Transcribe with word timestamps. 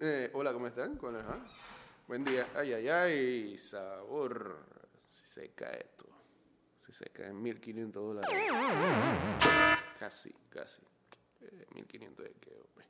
Eh, 0.00 0.30
hola, 0.32 0.54
¿cómo 0.54 0.66
están? 0.66 0.96
¿Cómo? 0.96 1.18
Buen 2.08 2.24
día. 2.24 2.48
Ay, 2.54 2.72
ay, 2.72 2.88
ay, 2.88 3.58
sabor. 3.58 4.56
Si 5.10 5.26
se 5.26 5.50
cae 5.50 5.80
esto. 5.80 6.06
Si 6.86 6.92
se 6.92 7.10
cae 7.10 7.26
en 7.26 7.42
1500 7.42 8.02
dólares. 8.02 8.30
Casi, 9.98 10.34
casi. 10.48 10.80
Eh, 11.42 11.66
1500 11.74 12.24
de 12.24 12.32
qué, 12.40 12.58
hombre. 12.58 12.86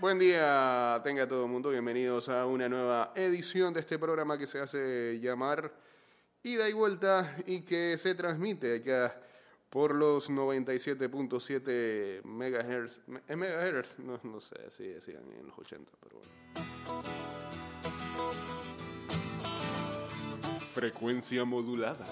Buen 0.00 0.18
día, 0.18 1.00
tenga 1.04 1.28
todo 1.28 1.44
el 1.44 1.50
mundo. 1.52 1.70
Bienvenidos 1.70 2.28
a 2.28 2.46
una 2.46 2.68
nueva 2.68 3.12
edición 3.14 3.72
de 3.72 3.80
este 3.80 4.00
programa 4.00 4.36
que 4.36 4.48
se 4.48 4.58
hace 4.58 5.20
llamar 5.20 5.72
Ida 6.42 6.68
y 6.68 6.72
Vuelta 6.72 7.36
y 7.46 7.64
que 7.64 7.96
se 7.96 8.16
transmite 8.16 8.78
acá 8.78 9.16
por 9.70 9.94
los 9.94 10.28
97.7 10.30 12.24
megahertz. 12.24 13.00
¿Es 13.28 13.36
megahertz? 13.36 13.98
No, 14.00 14.20
no 14.24 14.40
sé, 14.40 14.56
así 14.66 14.84
decían 14.88 15.22
en 15.38 15.46
los 15.46 15.56
80, 15.56 15.92
pero 16.00 16.16
bueno. 16.18 16.30
Frecuencia 20.74 21.44
modulada. 21.44 22.06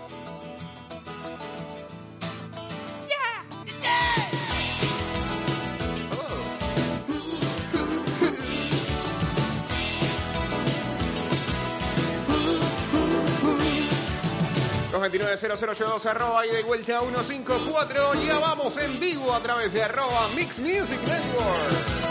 229-0082 14.98 16.06
arroba 16.06 16.44
y 16.44 16.50
de 16.50 16.62
vuelta 16.64 16.98
a 16.98 17.00
154. 17.02 18.14
Ya 18.26 18.38
vamos 18.40 18.76
en 18.78 18.98
vivo 18.98 19.32
a 19.32 19.38
través 19.38 19.72
de 19.72 19.82
arroba 19.82 20.28
Mix 20.34 20.58
Music 20.58 20.98
Network. 21.06 22.08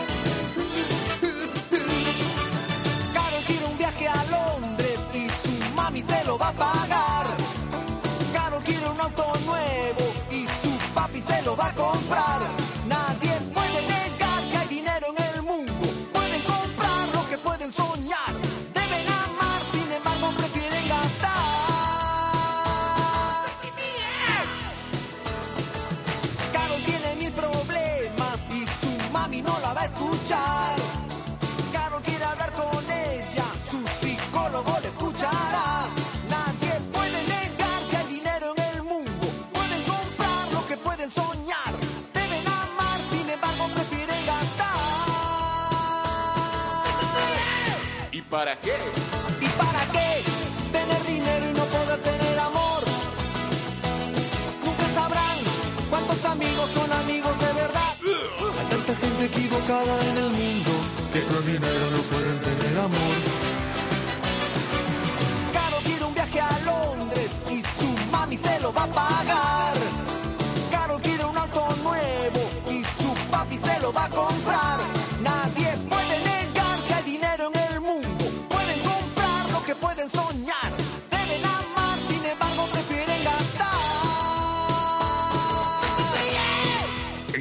Caro 3.13 3.37
quiere 3.45 3.65
un 3.65 3.77
viaje 3.77 4.07
a 4.07 4.23
Londres 4.31 4.99
y 5.13 5.27
su 5.27 5.73
mami 5.75 6.01
se 6.01 6.23
lo 6.23 6.37
va 6.37 6.47
a 6.47 6.53
pagar. 6.53 7.27
Caro 8.31 8.61
quiere 8.63 8.87
un 8.87 9.01
auto 9.01 9.33
nuevo 9.45 10.13
y 10.31 10.45
su 10.45 10.93
papi 10.93 11.21
se 11.21 11.41
lo 11.41 11.57
va 11.57 11.67
a 11.67 11.73
comprar. 11.75 12.66
Escuchar. 29.87 30.75
Caro 31.71 32.01
quiere 32.03 32.23
hablar 32.23 32.51
con 32.53 32.83
ella, 32.91 33.45
su 33.69 33.79
psicólogo 33.99 34.77
le 34.81 34.87
escuchará. 34.89 35.87
Nadie 36.29 36.73
puede 36.93 37.19
negar 37.35 37.79
que 37.89 37.97
hay 37.97 38.07
dinero 38.07 38.53
en 38.55 38.63
el 38.75 38.83
mundo. 38.83 39.27
Pueden 39.53 39.81
comprar 39.83 40.43
lo 40.53 40.67
que 40.67 40.77
pueden 40.77 41.09
soñar. 41.11 41.71
Deben 42.13 42.47
amar, 42.47 42.99
sin 43.11 43.29
embargo 43.29 43.67
prefieren 43.73 44.25
gastar. 44.25 44.77
¿Y 48.11 48.21
para 48.21 48.59
qué? 48.59 48.75
A 68.89 68.93
pagar. 68.93 69.73
Caro 70.71 70.99
quiere 71.01 71.25
un 71.25 71.37
auto 71.37 71.67
nuevo 71.83 72.39
y 72.69 72.83
su 73.01 73.13
papi 73.31 73.57
se 73.57 73.79
lo 73.81 73.91
va 73.93 74.05
a 74.05 74.09
comprar. 74.09 74.79
Nadie 75.21 75.69
puede 75.89 76.15
negar 76.23 76.77
que 76.87 76.93
hay 76.93 77.03
dinero 77.03 77.51
en 77.53 77.73
el 77.73 77.81
mundo. 77.81 78.25
Pueden 78.49 78.79
comprar 78.81 79.51
lo 79.51 79.63
que 79.65 79.75
pueden 79.75 80.09
soñar. 80.09 80.71
Deben 81.11 81.45
amar, 81.45 81.97
sin 82.09 82.25
embargo 82.25 82.65
prefieren 82.71 83.23
gastar. 83.23 83.77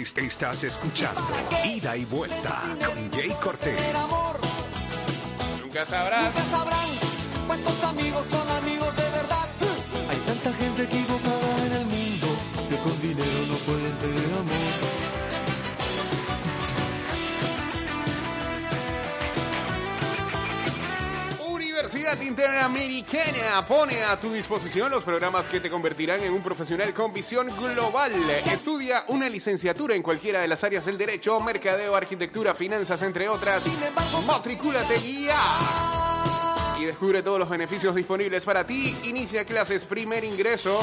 Est- 0.01 0.19
Estás 0.19 0.65
escuchando 0.65 1.21
Ida 1.65 1.97
y 1.97 2.05
Vuelta 2.05 2.63
con 2.85 3.11
Jay 3.13 3.35
Cortés. 3.43 3.81
Nunca 5.63 5.85
sabrás. 5.87 6.25
nunca 6.35 6.43
sabrán 6.51 6.89
cuántos 7.47 7.85
amigos 7.85 8.25
son 8.31 8.49
amigos 8.57 8.76
Universidad 22.07 22.29
Interamericana 22.29 23.67
pone 23.67 24.05
a 24.05 24.21
tu 24.21 24.33
disposición 24.33 24.93
los 24.93 25.03
programas 25.03 25.49
que 25.49 25.59
te 25.59 25.69
convertirán 25.69 26.21
en 26.21 26.33
un 26.33 26.41
profesional 26.41 26.95
con 26.95 27.13
visión 27.13 27.49
global. 27.49 28.13
Estudia 28.45 29.07
una 29.09 29.29
licenciatura 29.29 29.97
en 29.97 30.05
cualquiera 30.05 30.41
de 30.41 30.47
las 30.47 30.63
áreas 30.63 30.87
del 30.87 30.99
derecho, 30.99 31.41
mercadeo, 31.41 31.97
arquitectura, 31.97 32.55
finanzas, 32.55 33.03
entre 33.03 33.29
otras. 33.29 33.65
Sin 33.65 33.83
embargo, 33.83 34.23
Matricúlate 34.23 35.25
ya. 35.25 36.77
Y 36.79 36.85
descubre 36.85 37.25
todos 37.25 37.41
los 37.41 37.49
beneficios 37.49 37.93
disponibles 37.93 38.45
para 38.45 38.65
ti. 38.65 38.97
Inicia 39.03 39.45
clases 39.45 39.85
primer 39.85 40.23
ingreso. 40.23 40.79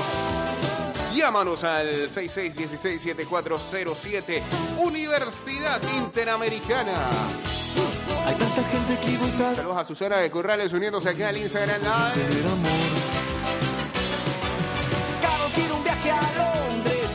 Llámanos 1.15 1.63
al 1.63 2.09
6616-7407. 2.09 4.41
Universidad 4.79 5.81
Interamericana. 6.01 6.95
Hay 8.25 8.35
tanta 8.35 8.63
gente 8.63 8.93
equivocada. 8.93 9.55
Saludos 9.55 9.77
a 9.77 9.85
Susana 9.85 10.17
de 10.17 10.31
Corrales 10.31 10.73
uniéndose 10.73 11.09
aquí 11.09 11.23
al 11.23 11.37
Instagram 11.37 11.81
Live. 11.81 12.43
Caro 15.21 15.45
quiere 15.55 15.73
un 15.73 15.83
viaje 15.83 16.11
a 16.11 16.21
Londres. 16.21 17.09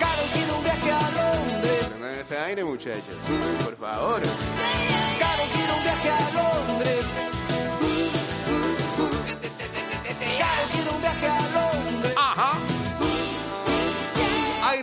Caro 0.00 0.22
quiere 0.32 0.52
un 0.52 0.62
viaje 0.64 0.90
a 0.92 1.10
Londres. 1.10 1.90
No 2.00 2.08
en 2.08 2.18
ese 2.20 2.38
aire, 2.38 2.64
muchachos. 2.64 3.16
Por 3.64 3.76
favor. 3.76 4.22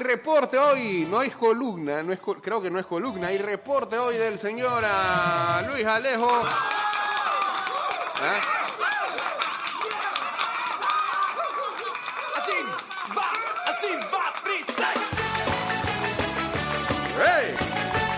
Reporte 0.09 0.57
hoy, 0.57 1.05
no 1.07 1.19
hay 1.19 1.29
columna, 1.29 2.01
no 2.01 2.11
es 2.11 2.19
creo 2.41 2.59
que 2.59 2.71
no 2.71 2.79
es 2.79 2.87
columna, 2.87 3.27
hay 3.27 3.37
reporte 3.37 3.95
hoy 3.95 4.17
del 4.17 4.39
señor 4.39 4.83
ah, 4.83 5.61
Luis 5.69 5.85
Alejo. 5.85 6.27
¿Ah? 8.23 8.39
Así 12.37 12.53
va, 13.15 13.31
así 13.67 13.87
va. 14.11 14.33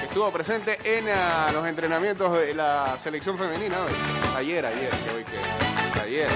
Estuvo 0.01 0.31
presente 0.31 0.79
en 0.85 1.09
ah, 1.09 1.49
los 1.51 1.67
entrenamientos 1.67 2.39
de 2.39 2.53
la 2.53 2.97
selección 2.97 3.37
femenina 3.37 3.75
hoy. 3.81 3.91
Ayer, 4.37 4.65
ayer, 4.65 4.91
que 4.91 5.09
hoy 5.09 5.25
que. 5.25 5.99
Ayer. 5.99 6.29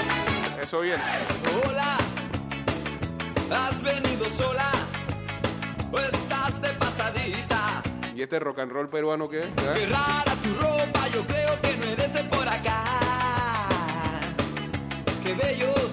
Eso 0.62 0.82
bien. 0.82 1.00
Hola, 1.64 1.98
has 3.52 3.82
venido 3.82 4.30
sola 4.30 4.70
o 5.96 6.00
estás 6.00 6.62
de 6.62 6.70
pasadita. 6.74 7.82
¿Y 8.16 8.22
este 8.22 8.40
rock 8.40 8.60
and 8.60 8.72
roll 8.72 8.90
peruano 8.90 9.30
qué? 9.30 9.44
¿Ah? 9.44 9.74
Qué 9.74 9.86
rara 9.88 10.34
tu 10.44 10.54
ropa, 10.62 11.08
yo 11.14 11.26
creo 11.26 11.62
que 11.62 11.78
no 11.78 11.86
eres 11.86 12.14
de 12.14 12.24
por 12.26 12.48
acá. 12.48 12.84
Qué 15.24 15.34
bellos, 15.34 15.92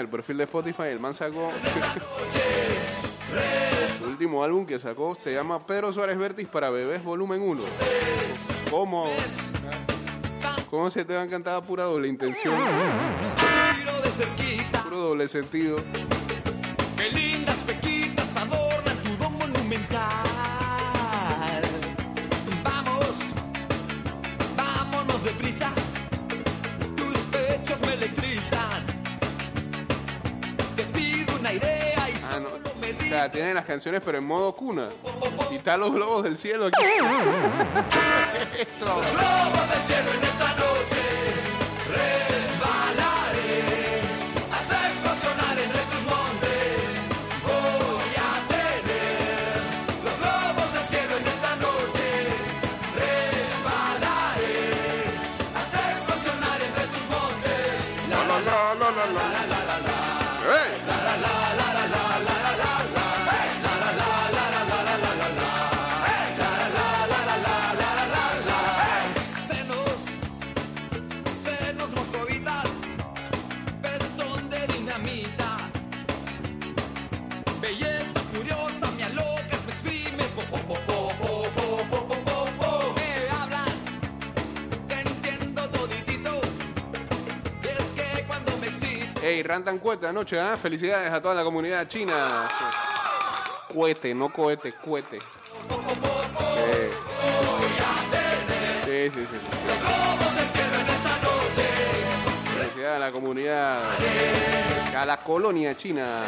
el 0.00 0.08
perfil 0.08 0.38
de 0.38 0.44
Spotify, 0.44 0.84
el 0.84 1.00
man 1.00 1.14
sacó 1.14 1.50
su 3.98 4.04
último 4.04 4.42
álbum 4.42 4.66
que 4.66 4.78
sacó 4.78 5.14
se 5.14 5.32
llama 5.32 5.66
Pedro 5.66 5.92
Suárez 5.92 6.18
Vértiz 6.18 6.48
para 6.48 6.70
bebés 6.70 7.04
volumen 7.04 7.42
1. 7.42 7.62
¿Cómo? 8.70 9.10
¿Cómo 10.70 10.90
se 10.90 11.04
te 11.04 11.14
va 11.14 11.22
a 11.22 11.24
encantar 11.24 11.62
pura 11.64 11.84
doble 11.84 12.08
intención? 12.08 12.54
Puro 14.84 14.98
doble 14.98 15.28
sentido. 15.28 15.76
qué 16.96 17.10
lindas 17.10 17.56
pequitas 17.66 18.36
adornan 18.36 18.96
tu 18.98 19.16
don 19.16 19.36
monumental. 19.36 20.29
Sea, 33.10 33.28
tiene 33.28 33.52
las 33.52 33.64
canciones 33.64 34.00
pero 34.04 34.18
en 34.18 34.24
modo 34.24 34.54
cuna. 34.54 34.88
Y 35.50 35.56
están 35.56 35.80
los 35.80 35.92
globos 35.92 36.22
del 36.22 36.38
cielo 36.38 36.66
aquí. 36.66 36.80
Esto. 38.58 38.84
globos 38.84 39.70
del 39.70 39.80
cielo 39.80 40.10
en 40.16 40.22
esta 40.22 40.48
noche 40.54 40.79
Rantan 89.50 89.80
Cuete 89.80 90.06
anoche, 90.06 90.38
¿ah? 90.38 90.56
Felicidades 90.56 91.12
a 91.12 91.20
toda 91.20 91.34
la 91.34 91.42
comunidad 91.42 91.88
china. 91.88 92.14
Cuete, 93.66 94.14
no 94.14 94.28
cohete, 94.28 94.74
cuete. 94.74 95.18
Sí, 98.84 99.10
sí, 99.10 99.10
sí. 99.10 99.26
sí. 99.26 99.36
Felicidades 102.60 102.96
a 102.96 102.98
la 103.00 103.10
comunidad, 103.10 103.80
a 104.96 105.04
la 105.04 105.16
colonia 105.16 105.76
china 105.76 106.22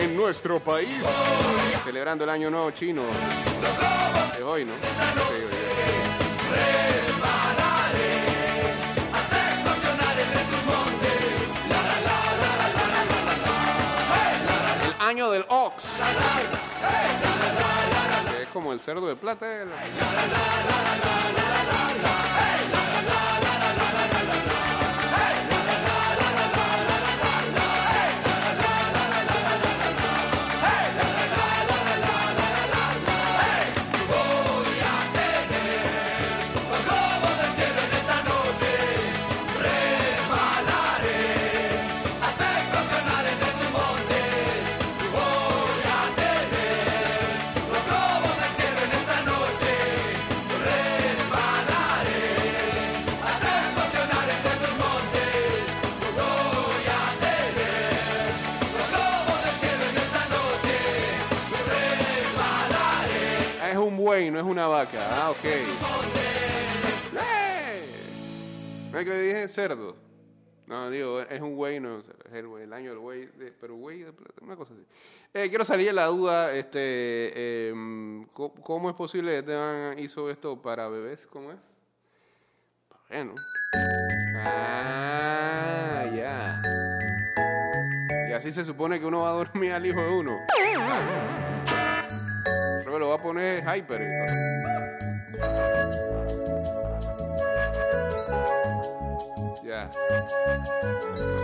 en 0.00 0.16
nuestro 0.16 0.58
país, 0.58 0.98
celebrando 1.84 2.24
el 2.24 2.30
año 2.30 2.50
nuevo 2.50 2.72
chino. 2.72 3.02
Es 4.36 4.42
hoy, 4.42 4.64
¿no? 4.64 4.72
Sí, 4.72 5.44
hoy, 5.44 7.11
es 18.40 18.48
como 18.52 18.72
el 18.72 18.80
cerdo 18.80 19.06
de 19.06 19.16
plata. 19.16 19.46
No 64.30 64.38
es 64.38 64.44
una 64.44 64.68
vaca. 64.68 64.98
Ah, 65.10 65.30
ok. 65.30 65.44
¡Eh! 65.44 65.60
¿No 68.92 68.98
es 68.98 69.04
que 69.04 69.14
dije 69.14 69.48
cerdo? 69.48 69.96
No, 70.66 70.88
digo, 70.90 71.20
es 71.20 71.40
un 71.40 71.56
güey, 71.56 71.80
no, 71.80 71.98
es 71.98 72.06
el, 72.32 72.46
el 72.62 72.72
año 72.72 72.90
del 72.90 72.98
güey, 72.98 73.28
pero 73.60 73.74
güey 73.74 74.06
una 74.40 74.56
cosa 74.56 74.72
así. 74.72 74.86
Eh, 75.34 75.48
quiero 75.48 75.64
salir 75.64 75.88
de 75.88 75.92
la 75.92 76.06
duda, 76.06 76.54
este, 76.54 77.68
em, 77.68 78.26
¿cómo, 78.28 78.88
es 78.88 78.96
posible 78.96 79.32
que 79.32 79.38
Esteban 79.38 79.98
hizo 79.98 80.30
esto 80.30 80.62
para 80.62 80.88
bebés? 80.88 81.26
¿Cómo 81.26 81.52
es? 81.52 81.58
Bueno. 83.08 83.34
Ah, 84.36 86.04
ya. 86.14 86.62
Y 88.30 88.32
así 88.32 88.52
se 88.52 88.64
supone 88.64 89.00
que 89.00 89.06
uno 89.06 89.22
va 89.22 89.30
a 89.30 89.32
dormir 89.32 89.72
al 89.72 89.84
hijo 89.84 90.00
de 90.00 90.08
uno. 90.10 90.38
Creo 92.82 92.94
que 92.94 92.98
lo 92.98 93.08
va 93.10 93.14
a 93.14 93.18
poner 93.18 93.62
hyper. 93.62 94.00
Ya. 99.64 99.88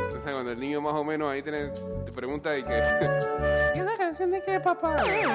Entonces 0.04 0.32
cuando 0.32 0.50
el 0.50 0.58
niño 0.58 0.80
más 0.80 0.94
o 0.94 1.04
menos 1.04 1.30
ahí 1.30 1.42
tiene, 1.42 1.68
te 2.04 2.10
pregunta 2.12 2.58
y 2.58 2.64
que... 2.64 2.72
¿Y 3.74 3.78
esa 3.78 3.96
canción 3.96 4.30
de 4.30 4.42
qué, 4.42 4.58
papá? 4.58 5.02
Le 5.04 5.26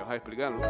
vas 0.00 0.10
a 0.10 0.14
explicar, 0.14 0.52
¿no? 0.52 0.60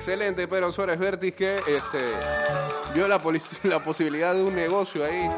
Excelente, 0.00 0.48
pero 0.48 0.72
Suárez 0.72 0.98
Vértiz 0.98 1.34
que 1.34 1.56
este, 1.56 2.14
vio 2.94 3.06
la, 3.06 3.20
la 3.64 3.84
posibilidad 3.84 4.34
de 4.34 4.42
un 4.42 4.54
negocio 4.54 5.04
ahí 5.04 5.28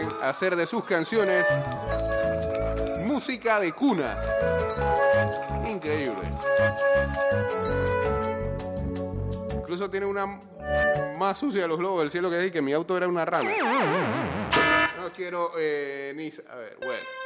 en 0.00 0.08
hacer 0.22 0.56
de 0.56 0.66
sus 0.66 0.82
canciones 0.84 1.46
música 3.04 3.60
de 3.60 3.70
cuna. 3.72 4.16
Increíble. 5.68 6.22
Incluso 9.60 9.90
tiene 9.90 10.06
una 10.06 10.40
más 11.18 11.36
sucia 11.36 11.60
de 11.60 11.68
los 11.68 11.76
globos 11.76 12.00
del 12.00 12.10
cielo 12.10 12.30
que 12.30 12.36
decir 12.36 12.50
que 12.50 12.62
mi 12.62 12.72
auto 12.72 12.96
era 12.96 13.06
una 13.06 13.26
rana. 13.26 13.50
No 15.02 15.12
quiero 15.12 15.52
eh, 15.58 16.14
ni... 16.16 16.32
A 16.50 16.56
ver, 16.56 16.78
bueno. 16.78 17.21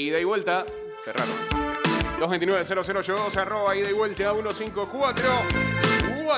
Ida 0.00 0.18
y 0.18 0.24
vuelta. 0.24 0.64
Cerraron. 1.04 1.36
229-0082, 2.18 3.36
arroba 3.36 3.76
ida 3.76 3.90
y 3.90 3.92
vuelta 3.92 4.32
154. 4.32 5.22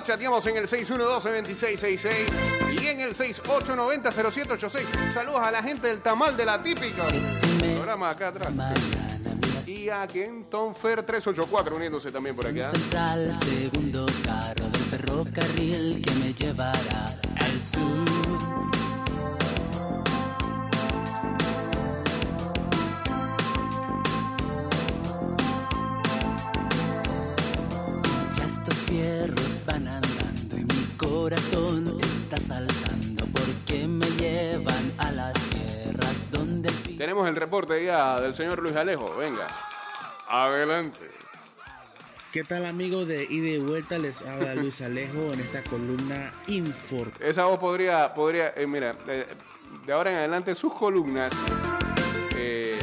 Chateamos 0.02 0.46
en 0.46 0.56
el 0.56 0.66
612-2666 0.66 2.80
y 2.80 2.86
en 2.86 3.00
el 3.00 3.14
6890-0786. 3.14 5.12
Saludos 5.12 5.40
a 5.42 5.50
la 5.50 5.62
gente 5.62 5.88
del 5.88 6.00
tamal 6.00 6.34
de 6.36 6.46
la 6.46 6.62
típica. 6.62 7.02
Programa 7.74 8.08
acá 8.10 8.28
atrás. 8.28 8.50
Y 9.66 9.90
a 9.90 10.06
Kenton 10.06 10.74
Fer 10.74 11.02
384 11.02 11.76
uniéndose 11.76 12.10
también 12.10 12.34
por 12.34 12.46
acá. 12.46 12.70
Central, 12.70 13.38
segundo 13.44 14.06
carro 14.24 14.70
del 14.70 14.82
ferrocarril 14.82 16.00
que 16.02 16.14
me 16.14 16.32
llevará 16.32 17.04
al 17.40 17.60
sur. 17.60 18.91
Saltando 32.52 33.24
porque 33.32 33.86
me 33.86 34.06
llevan 34.18 34.92
a 34.98 35.10
las 35.12 35.32
tierras 35.32 36.30
donde 36.30 36.68
el 36.68 36.98
Tenemos 36.98 37.26
el 37.26 37.36
reporte 37.36 37.82
ya 37.82 38.20
del 38.20 38.34
señor 38.34 38.60
Luis 38.60 38.76
Alejo. 38.76 39.16
Venga, 39.16 39.46
adelante. 40.28 41.10
¿Qué 42.30 42.44
tal 42.44 42.66
amigos 42.66 43.08
de 43.08 43.24
Ida 43.24 43.48
y 43.48 43.58
Vuelta? 43.58 43.98
Les 43.98 44.20
habla 44.22 44.54
Luis 44.54 44.82
Alejo 44.82 45.32
en 45.32 45.40
esta 45.40 45.62
columna 45.62 46.30
Infor. 46.46 47.10
Esa 47.20 47.46
voz 47.46 47.58
podría, 47.58 48.12
podría 48.12 48.52
eh, 48.54 48.66
mira, 48.66 48.96
eh, 49.06 49.26
de 49.86 49.92
ahora 49.92 50.10
en 50.10 50.18
adelante 50.18 50.54
sus 50.54 50.74
columnas 50.74 51.32
eh, 52.36 52.78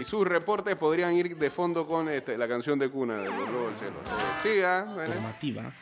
y 0.00 0.04
sus 0.04 0.26
reportes 0.26 0.74
podrían 0.76 1.14
ir 1.14 1.36
de 1.36 1.50
fondo 1.50 1.86
con 1.86 2.08
este, 2.08 2.38
la 2.38 2.48
canción 2.48 2.78
de 2.78 2.88
cuna 2.88 3.18
de 3.18 3.26
los 3.26 3.48
Globos 3.48 3.68
del 3.68 3.76
Cielo. 3.76 3.96
Eh, 4.06 4.40
siga, 4.42 4.84
bueno. 4.84 5.14
informativa 5.14 5.72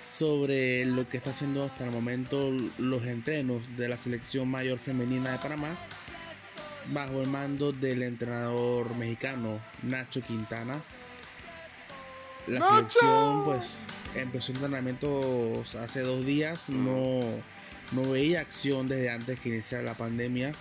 sobre 0.00 0.84
lo 0.84 1.08
que 1.08 1.18
está 1.18 1.30
haciendo 1.30 1.64
hasta 1.64 1.84
el 1.84 1.90
momento 1.90 2.50
los 2.78 3.04
entrenos 3.04 3.62
de 3.76 3.88
la 3.88 3.96
selección 3.96 4.48
mayor 4.48 4.78
femenina 4.78 5.32
de 5.32 5.38
Panamá 5.38 5.76
bajo 6.92 7.20
el 7.22 7.28
mando 7.28 7.72
del 7.72 8.02
entrenador 8.02 8.94
mexicano 8.96 9.60
Nacho 9.82 10.20
Quintana. 10.22 10.82
La 12.46 12.60
¡Nacho! 12.60 12.76
selección 12.76 13.44
pues 13.44 13.78
empezó 14.14 14.52
entrenamientos 14.52 15.74
hace 15.74 16.00
dos 16.00 16.24
días, 16.24 16.70
no, 16.70 17.20
no 17.92 18.10
veía 18.10 18.40
acción 18.40 18.86
desde 18.86 19.10
antes 19.10 19.38
que 19.38 19.50
iniciara 19.50 19.84
la 19.84 19.94
pandemia, 19.94 20.52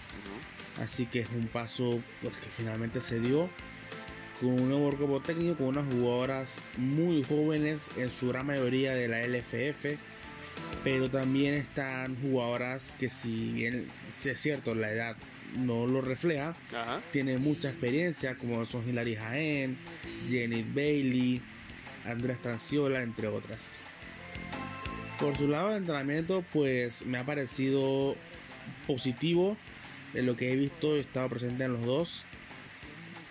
así 0.82 1.06
que 1.06 1.22
es 1.22 1.30
un 1.32 1.48
paso 1.48 2.00
pues, 2.22 2.36
que 2.38 2.50
finalmente 2.56 3.02
se 3.02 3.20
dio 3.20 3.50
con 4.40 4.50
un 4.50 4.70
nuevo 4.70 4.90
cuerpo 4.92 5.20
técnico, 5.20 5.58
con 5.58 5.78
unas 5.78 5.94
jugadoras 5.94 6.56
muy 6.78 7.24
jóvenes, 7.24 7.82
en 7.98 8.10
su 8.10 8.30
gran 8.30 8.48
mayoría 8.48 8.94
de 8.94 9.08
la 9.08 9.22
LFF, 9.26 9.98
pero 10.84 11.10
también 11.10 11.56
están 11.56 12.16
jugadoras 12.22 12.96
que 13.00 13.10
si 13.10 13.52
bien 13.52 13.88
si 14.18 14.30
es 14.30 14.40
cierto 14.40 14.76
la 14.76 14.92
edad 14.92 15.16
no 15.58 15.88
lo 15.88 16.02
refleja, 16.02 16.56
Ajá. 16.74 17.02
tienen 17.12 17.42
mucha 17.42 17.70
experiencia, 17.70 18.36
como 18.36 18.66
son 18.66 18.88
Hilary 18.88 19.16
Jaén, 19.16 19.78
Jenny 20.30 20.64
Bailey, 20.64 21.42
Andrés 22.06 22.40
Tanciola, 22.42 23.02
entre 23.02 23.28
otras. 23.28 23.74
Por 25.18 25.36
su 25.36 25.48
lado 25.48 25.70
de 25.70 25.78
entrenamiento, 25.78 26.46
pues 26.54 27.06
me 27.06 27.18
ha 27.18 27.26
parecido 27.26 28.16
positivo 28.88 29.58
de 30.14 30.22
lo 30.22 30.38
que 30.38 30.52
he 30.52 30.56
visto, 30.56 30.96
he 30.96 31.00
estado 31.00 31.30
presente 31.30 31.64
en 31.64 31.74
los 31.74 31.86
dos, 31.86 32.26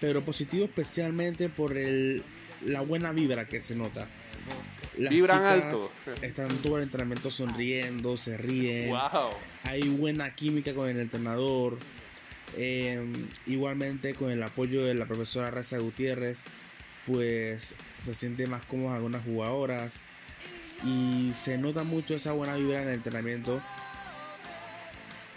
pero 0.00 0.23
positivo 0.23 0.64
especialmente 0.64 1.49
por 1.49 1.76
el, 1.76 2.23
la 2.64 2.81
buena 2.83 3.12
vibra 3.12 3.47
que 3.47 3.61
se 3.61 3.75
nota. 3.75 4.09
Las 4.99 5.11
Vibran 5.12 5.45
alto. 5.45 5.93
Están 6.23 6.49
todo 6.59 6.78
el 6.78 6.85
entrenamiento 6.85 7.31
sonriendo, 7.31 8.17
se 8.17 8.37
ríen 8.37 8.90
Wow. 8.90 9.31
hay 9.64 9.88
buena 9.88 10.35
química 10.35 10.75
con 10.75 10.88
el 10.88 10.99
entrenador. 10.99 11.78
eh, 12.57 13.00
igualmente 13.47 14.14
con 14.14 14.31
el 14.31 14.43
apoyo 14.43 14.85
de 14.85 14.95
la 14.95 15.07
profesora 15.07 15.50
Reza 15.50 15.78
Gutiérrez, 15.78 16.38
pues 17.07 17.75
se 18.05 18.14
siente 18.14 18.47
más 18.47 18.64
cómodas 18.67 18.97
algunas 18.97 19.23
jugadoras 19.25 20.00
y 20.85 21.33
se 21.45 21.59
nota 21.59 21.83
mucho 21.85 22.17
esa 22.17 22.33
buena 22.33 22.57
vibra 22.57 22.83
en 22.83 22.88
el 22.88 22.95
entrenamiento 22.95 23.61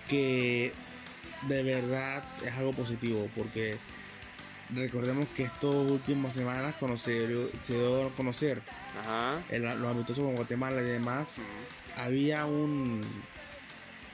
que 0.08 0.72
de 1.48 1.63
verdad 1.63 2.24
es 2.46 2.51
algo 2.53 2.72
positivo 2.72 3.30
porque 3.36 3.77
recordemos 4.75 5.28
que 5.36 5.44
estas 5.44 5.74
últimas 5.74 6.34
semanas 6.34 6.75
se 7.01 7.28
dio 7.28 8.06
a 8.06 8.10
conocer 8.12 8.62
Ajá. 9.01 9.40
los 9.58 9.92
amistosos 9.92 10.24
con 10.24 10.36
Guatemala 10.36 10.82
y 10.82 10.86
demás 10.86 11.36
había 11.98 12.46
un 12.46 13.01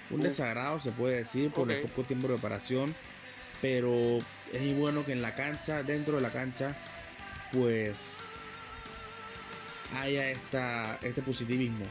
un 0.09 0.21
desagrado 0.21 0.79
se 0.79 0.91
puede 0.91 1.17
decir 1.17 1.51
por 1.51 1.71
el 1.71 1.81
poco 1.81 2.03
tiempo 2.03 2.27
de 2.27 2.35
preparación 2.35 2.95
pero 3.61 3.93
es 4.53 4.61
muy 4.61 4.73
bueno 4.73 5.05
que 5.05 5.11
en 5.11 5.21
la 5.21 5.35
cancha 5.35 5.83
dentro 5.83 6.15
de 6.15 6.21
la 6.21 6.31
cancha 6.31 6.75
pues 7.51 8.17
haya 9.95 10.29
esta 10.29 10.99
este 11.01 11.21
positivismo. 11.21 11.85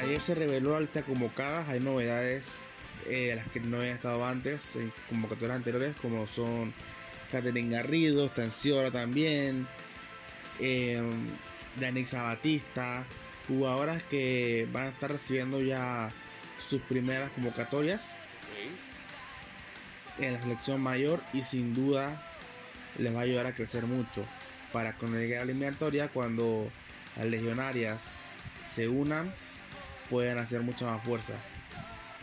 Ayer 0.00 0.20
se 0.20 0.34
reveló 0.34 0.72
la 0.72 0.80
lista 0.80 1.02
convocadas 1.02 1.68
hay 1.68 1.78
novedades 1.80 2.64
eh, 3.08 3.32
las 3.36 3.46
que 3.48 3.60
no 3.60 3.78
habían 3.78 3.96
estado 3.96 4.24
antes 4.24 4.76
en 4.76 4.92
convocatorias 5.08 5.56
anteriores 5.56 5.96
como 6.00 6.26
son 6.26 6.72
Catherine 7.30 7.74
Garrido, 7.74 8.28
Stanciora 8.28 8.90
también 8.90 9.66
eh, 10.60 11.02
Danixa 11.80 12.22
Batista, 12.22 13.04
jugadoras 13.48 14.02
que 14.04 14.68
van 14.72 14.84
a 14.84 14.88
estar 14.88 15.10
recibiendo 15.10 15.60
ya 15.60 16.10
sus 16.60 16.82
primeras 16.82 17.30
convocatorias 17.32 18.14
en 20.18 20.34
la 20.34 20.42
selección 20.42 20.80
mayor 20.80 21.22
y 21.32 21.42
sin 21.42 21.74
duda 21.74 22.22
les 22.98 23.14
va 23.14 23.20
a 23.20 23.22
ayudar 23.22 23.46
a 23.46 23.54
crecer 23.54 23.84
mucho 23.84 24.24
para 24.72 24.94
cuando 24.94 25.18
llegue 25.18 25.36
a 25.36 25.38
la 25.38 25.44
eliminatoria 25.44 26.08
cuando 26.08 26.70
las 27.16 27.26
legionarias 27.26 28.02
se 28.70 28.88
unan 28.88 29.32
pueden 30.10 30.38
hacer 30.38 30.60
mucha 30.60 30.86
más 30.86 31.02
fuerza. 31.04 31.34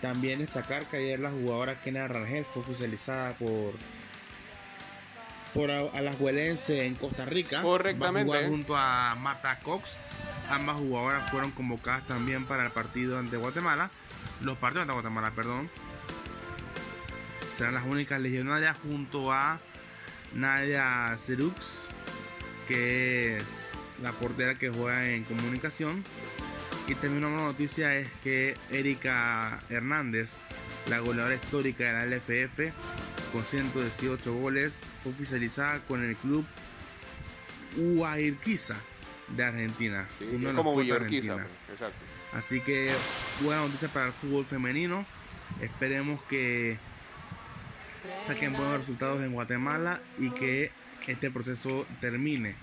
También 0.01 0.39
destacar 0.39 0.86
que 0.86 0.98
ayer 0.98 1.20
la 1.20 1.32
jugadora 1.32 1.79
Kenia 1.82 2.08
Rangel 2.08 2.46
fue 2.46 2.62
oficializada 2.62 3.32
por 3.32 3.74
por 5.53 5.72
Alajuelense 5.72 6.86
en 6.86 6.96
Costa 6.96 7.25
Rica. 7.25 7.62
Correctamente. 7.62 8.29
Va 8.29 8.36
a 8.36 8.39
jugar 8.39 8.50
junto 8.51 8.77
a 8.77 9.15
Marta 9.15 9.60
Cox. 9.60 9.98
Ambas 10.50 10.77
jugadoras 10.77 11.29
fueron 11.29 11.51
convocadas 11.51 12.06
también 12.08 12.46
para 12.46 12.65
el 12.65 12.72
partido 12.72 13.18
ante 13.18 13.38
Guatemala. 13.38 13.89
Los 14.41 14.58
partidos 14.58 14.84
ante 14.84 14.94
Guatemala, 14.94 15.32
perdón. 15.32 15.70
Serán 17.58 17.74
las 17.74 17.86
únicas 17.86 18.22
legionarias 18.22 18.77
junto 18.77 19.32
a 19.32 19.60
Nadia 20.34 21.15
Cerux, 21.18 21.88
que 22.68 23.38
es 23.38 23.74
la 24.01 24.12
portera 24.12 24.56
que 24.56 24.70
juega 24.70 25.10
en 25.10 25.24
comunicación. 25.25 26.03
Y 26.89 26.96
también 26.96 27.24
una 27.24 27.43
noticia 27.43 27.93
es 27.93 28.10
que 28.24 28.55
Erika 28.72 29.60
Hernández, 29.69 30.38
la 30.88 30.98
goleadora 30.98 31.36
histórica 31.36 31.84
de 31.84 31.93
la 31.93 32.15
LFF, 32.15 32.74
con 33.31 33.43
118 33.43 34.34
goles, 34.34 34.81
fue 34.98 35.12
oficializada 35.12 35.81
con 35.88 36.03
el 36.03 36.15
club 36.15 36.43
Huairquiza 37.77 38.75
de 39.27 39.43
Argentina. 39.43 40.08
Sí, 40.17 40.25
uno 40.31 40.31
de 40.31 40.38
es 40.38 40.43
los 40.43 40.55
como 40.55 40.74
fuertes 40.74 40.89
de 40.89 41.05
Villorquiza. 41.05 41.34
Argentina. 41.34 41.58
pues, 41.67 41.79
Exacto. 41.79 42.05
Así 42.34 42.62
que 42.62 42.91
buena 43.41 43.62
noticia 43.62 43.89
para 43.89 44.08
el 44.08 44.13
fútbol 44.13 44.46
femenino. 44.46 45.05
Esperemos 45.62 46.19
que 46.24 46.79
saquen 48.24 48.53
buenos 48.53 48.79
resultados 48.79 49.22
en 49.22 49.31
Guatemala 49.31 50.01
y 50.17 50.31
que 50.31 50.72
este 51.05 51.29
proceso 51.29 51.86
termine 52.01 52.55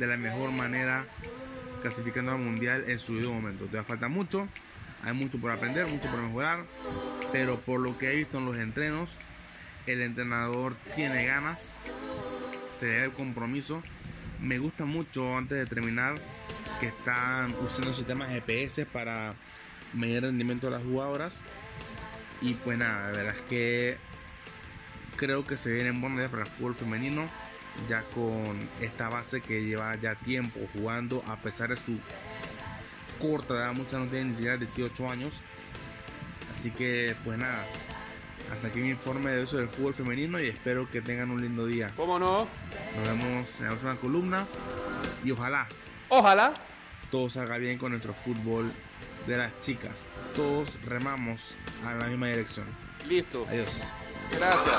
de 0.00 0.06
la 0.08 0.16
mejor 0.16 0.50
manera 0.50 1.04
clasificando 1.80 2.32
al 2.32 2.38
mundial 2.38 2.84
en 2.88 2.98
su 2.98 3.14
debido 3.14 3.32
momento. 3.32 3.66
Todavía 3.66 3.84
falta 3.84 4.08
mucho, 4.08 4.48
hay 5.02 5.12
mucho 5.12 5.38
por 5.40 5.50
aprender, 5.50 5.86
mucho 5.86 6.08
por 6.10 6.20
mejorar, 6.20 6.64
pero 7.32 7.60
por 7.60 7.80
lo 7.80 7.96
que 7.98 8.12
he 8.12 8.16
visto 8.16 8.38
en 8.38 8.46
los 8.46 8.56
entrenos, 8.56 9.10
el 9.86 10.02
entrenador 10.02 10.76
tiene 10.94 11.26
ganas, 11.26 11.72
se 12.78 12.86
ve 12.86 13.04
el 13.04 13.12
compromiso. 13.12 13.82
Me 14.40 14.58
gusta 14.58 14.84
mucho 14.84 15.36
antes 15.36 15.58
de 15.58 15.66
terminar 15.66 16.14
que 16.80 16.86
están 16.86 17.52
usando 17.64 17.92
sistemas 17.92 18.28
GPS 18.28 18.86
para 18.86 19.34
medir 19.94 20.18
el 20.18 20.22
rendimiento 20.24 20.66
de 20.66 20.72
las 20.72 20.84
jugadoras. 20.84 21.42
Y 22.40 22.54
pues 22.54 22.78
nada, 22.78 23.10
la 23.10 23.16
verdad 23.16 23.34
es 23.34 23.42
que 23.42 23.96
creo 25.16 25.44
que 25.44 25.56
se 25.56 25.72
vienen 25.72 26.00
buenas 26.00 26.18
ideas 26.18 26.30
para 26.30 26.44
el 26.44 26.48
fútbol 26.48 26.74
femenino, 26.74 27.26
ya 27.88 28.02
con 28.14 28.68
esta 28.80 29.08
base 29.08 29.40
que 29.40 29.62
lleva 29.64 29.94
ya 29.96 30.14
tiempo 30.14 30.60
jugando, 30.74 31.22
a 31.26 31.36
pesar 31.36 31.70
de 31.70 31.76
su 31.76 31.98
corta 33.20 33.54
edad, 33.54 33.72
muchas 33.74 34.00
no 34.00 34.06
tienen 34.06 34.28
ni 34.30 34.34
siquiera 34.34 34.56
18 34.56 35.10
años. 35.10 35.34
Así 36.52 36.70
que 36.70 37.14
pues 37.24 37.38
nada, 37.38 37.64
hasta 38.52 38.68
aquí 38.68 38.80
mi 38.80 38.90
informe 38.90 39.30
de 39.30 39.44
eso 39.44 39.58
del 39.58 39.68
fútbol 39.68 39.94
femenino 39.94 40.40
y 40.40 40.46
espero 40.48 40.90
que 40.90 41.00
tengan 41.02 41.30
un 41.30 41.40
lindo 41.40 41.66
día. 41.66 41.92
¿Cómo 41.96 42.18
no? 42.18 42.48
Nos 42.96 43.08
vemos 43.08 43.60
en 43.60 43.64
la 43.64 43.70
próxima 43.70 43.96
columna 43.96 44.46
y 45.24 45.30
ojalá 45.30 45.68
Ojalá. 46.08 46.54
todo 47.10 47.28
salga 47.30 47.58
bien 47.58 47.78
con 47.78 47.90
nuestro 47.92 48.12
fútbol 48.14 48.72
de 49.26 49.36
las 49.36 49.52
chicas. 49.60 50.06
Todos 50.34 50.78
remamos 50.84 51.54
a 51.86 51.94
la 51.94 52.06
misma 52.06 52.28
dirección. 52.28 52.66
Listo. 53.06 53.46
Adiós. 53.48 53.82
Gracias. 54.36 54.74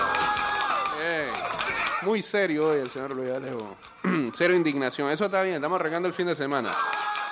Muy 2.02 2.22
serio 2.22 2.70
hoy 2.70 2.80
el 2.80 2.90
señor 2.90 3.14
Luis 3.14 3.30
Alejo. 3.30 3.76
Cero 4.34 4.56
indignación. 4.56 5.10
Eso 5.12 5.26
está 5.26 5.44
bien. 5.44 5.56
Estamos 5.56 5.78
arrancando 5.80 6.08
el 6.08 6.14
fin 6.14 6.28
de 6.28 6.36
semana. 6.36 6.72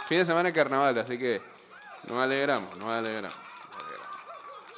Fin 0.08 0.18
de 0.18 0.26
semana 0.26 0.50
de 0.50 0.54
carnaval, 0.54 0.98
así 0.98 1.18
que 1.18 1.42
nos 2.10 2.18
alegramos, 2.18 2.78
nos 2.78 2.90
alegramos. 2.90 3.38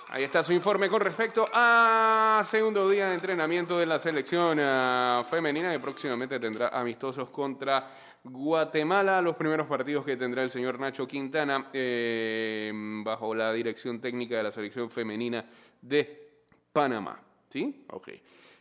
Ahí 0.10 0.24
está 0.24 0.44
su 0.44 0.54
informe 0.54 0.90
con 0.90 1.02
respecto 1.02 1.48
a 1.54 2.42
segundo 2.46 2.90
día 2.90 3.10
de 3.10 3.16
entrenamiento 3.16 3.78
de 3.78 3.86
la 3.86 4.00
selección 4.00 4.58
ah, 4.60 5.24
femenina 5.30 5.72
que 5.72 5.80
próximamente 5.80 6.40
tendrá 6.40 6.70
amistosos 6.70 7.30
contra 7.30 7.88
Guatemala. 8.24 9.22
Los 9.22 9.36
primeros 9.36 9.68
partidos 9.68 10.06
que 10.06 10.18
tendrá 10.18 10.44
el 10.44 10.50
señor 10.52 10.80
Nacho 10.80 11.08
Quintana 11.08 11.70
eh, 11.74 12.72
bajo 13.04 13.34
la 13.34 13.54
dirección 13.54 14.00
técnica 14.00 14.38
de 14.38 14.44
la 14.44 14.52
selección 14.52 14.90
femenina 14.90 15.46
de 15.82 16.30
Panamá. 16.74 17.20
¿Sí? 17.50 17.86
Ok. 17.90 18.10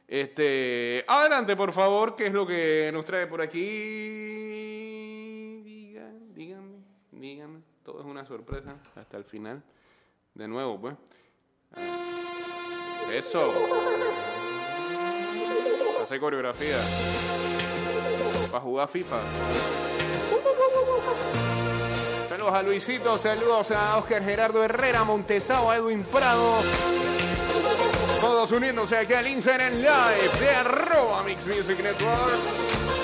Este, 0.08 1.04
adelante, 1.06 1.54
por 1.54 1.70
favor, 1.70 2.16
¿qué 2.16 2.28
es 2.28 2.32
lo 2.32 2.46
que 2.46 2.88
nos 2.94 3.04
trae 3.04 3.26
por 3.26 3.42
aquí? 3.42 3.58
Digan, 5.62 6.32
díganme, 6.34 6.78
díganme. 7.12 7.60
Todo 7.84 8.00
es 8.00 8.06
una 8.06 8.24
sorpresa 8.24 8.76
hasta 8.94 9.18
el 9.18 9.24
final. 9.24 9.62
De 10.32 10.48
nuevo, 10.48 10.80
pues. 10.80 10.96
Ah, 11.76 13.10
Eso. 13.12 13.52
Hace 16.02 16.18
coreografía. 16.18 16.78
Para 18.50 18.62
jugar 18.64 18.88
FIFA. 18.88 19.20
Saludos 22.30 22.54
a 22.54 22.62
Luisito, 22.62 23.18
saludos 23.18 23.70
a 23.72 23.98
Oscar 23.98 24.24
Gerardo 24.24 24.64
Herrera, 24.64 25.04
Montesao, 25.04 25.70
a 25.70 25.76
Edwin 25.76 26.02
Prado. 26.04 26.62
Todos 28.38 28.52
uniéndose 28.52 28.96
aquí 28.96 29.14
al 29.14 29.26
Instagram 29.26 29.74
Live 29.78 30.38
de 30.38 30.50
arroba 30.50 31.24
Mix 31.24 31.44
Music 31.48 31.82
Network. 31.82 32.97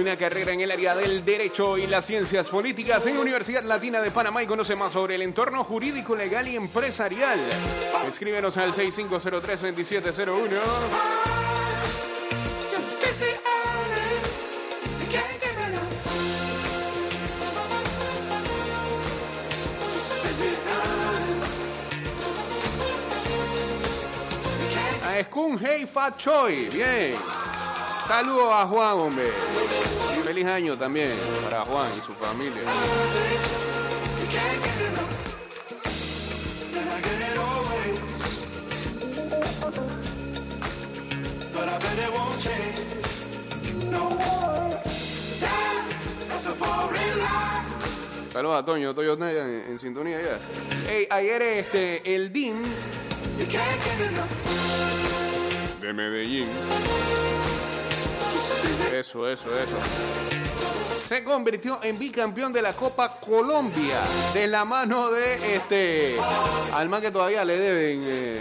Una 0.00 0.16
carrera 0.16 0.52
en 0.52 0.60
el 0.60 0.70
área 0.70 0.94
del 0.94 1.24
derecho 1.24 1.76
y 1.76 1.86
las 1.86 2.06
ciencias 2.06 2.48
políticas 2.48 3.04
en 3.06 3.18
Universidad 3.18 3.62
Latina 3.64 4.00
de 4.00 4.10
Panamá 4.10 4.42
y 4.42 4.46
conoce 4.46 4.74
más 4.74 4.92
sobre 4.92 5.16
el 5.16 5.22
entorno 5.22 5.62
jurídico, 5.64 6.16
legal 6.16 6.48
y 6.48 6.56
empresarial. 6.56 7.38
Escríbenos 8.06 8.56
al 8.56 8.72
6503-2701. 8.72 10.48
A 25.04 25.22
Skun 25.24 25.58
Hey 25.60 25.86
Fat 25.86 26.16
Choi. 26.16 26.68
Bien. 26.70 27.49
Saludos 28.10 28.52
a 28.52 28.66
Juan, 28.66 28.98
hombre. 28.98 29.30
Feliz 30.24 30.44
año 30.44 30.76
también 30.76 31.12
para 31.44 31.64
Juan 31.64 31.88
y 31.96 32.00
su 32.00 32.12
familia. 32.12 32.60
Saludos 48.32 48.56
a 48.56 48.64
Toño, 48.64 48.92
Toño 48.92 49.12
en, 49.12 49.70
en 49.70 49.78
sintonía 49.78 50.20
ya. 50.20 50.36
Hey, 50.88 51.06
ayer 51.10 51.42
este, 51.42 52.12
el 52.12 52.32
DIN 52.32 52.60
de 55.80 55.92
Medellín. 55.92 56.48
Eso, 58.92 59.28
eso, 59.28 59.48
eso. 59.58 59.76
Se 61.00 61.24
convirtió 61.24 61.80
en 61.82 61.98
bicampeón 61.98 62.52
de 62.52 62.62
la 62.62 62.74
Copa 62.74 63.18
Colombia 63.18 63.98
de 64.32 64.46
la 64.46 64.64
mano 64.64 65.10
de 65.10 65.56
este 65.56 66.16
al 66.72 66.88
man 66.88 67.00
que 67.00 67.10
todavía 67.10 67.44
le 67.44 67.58
deben 67.58 68.04
eh, 68.06 68.40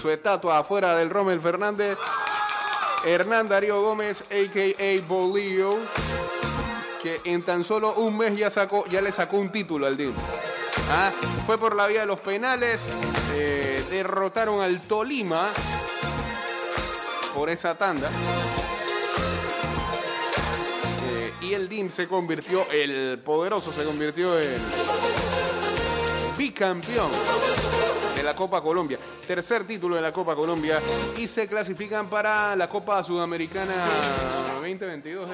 su 0.00 0.10
estatua 0.10 0.58
afuera 0.58 0.96
del 0.96 1.10
Rommel 1.10 1.40
Fernández. 1.40 1.96
Hernán 3.04 3.48
Darío 3.48 3.82
Gómez, 3.82 4.22
a.k.a. 4.22 5.06
Bolillo, 5.08 5.76
que 7.02 7.20
en 7.24 7.42
tan 7.42 7.64
solo 7.64 7.94
un 7.94 8.16
mes 8.16 8.36
ya, 8.36 8.50
sacó, 8.50 8.84
ya 8.86 9.00
le 9.00 9.10
sacó 9.10 9.38
un 9.38 9.50
título 9.50 9.86
al 9.86 9.96
DIM. 9.96 10.12
Ah, 10.90 11.10
fue 11.46 11.58
por 11.58 11.74
la 11.74 11.86
vía 11.88 12.00
de 12.00 12.06
los 12.06 12.20
penales, 12.20 12.88
eh, 13.34 13.84
derrotaron 13.90 14.60
al 14.60 14.80
Tolima 14.82 15.48
por 17.34 17.50
esa 17.50 17.74
tanda. 17.76 18.08
Y 21.52 21.54
el 21.54 21.68
DIM 21.68 21.90
se 21.90 22.08
convirtió, 22.08 22.66
el 22.70 23.18
poderoso 23.18 23.70
se 23.72 23.84
convirtió 23.84 24.40
en 24.40 24.56
bicampeón 26.38 27.10
de 28.16 28.22
la 28.22 28.34
Copa 28.34 28.62
Colombia. 28.62 28.98
Tercer 29.26 29.66
título 29.66 29.96
de 29.96 30.00
la 30.00 30.12
Copa 30.12 30.34
Colombia 30.34 30.80
y 31.18 31.26
se 31.28 31.46
clasifican 31.46 32.08
para 32.08 32.56
la 32.56 32.70
Copa 32.70 33.02
Sudamericana 33.02 33.74
2022. 34.54 35.28
¿eh? 35.28 35.32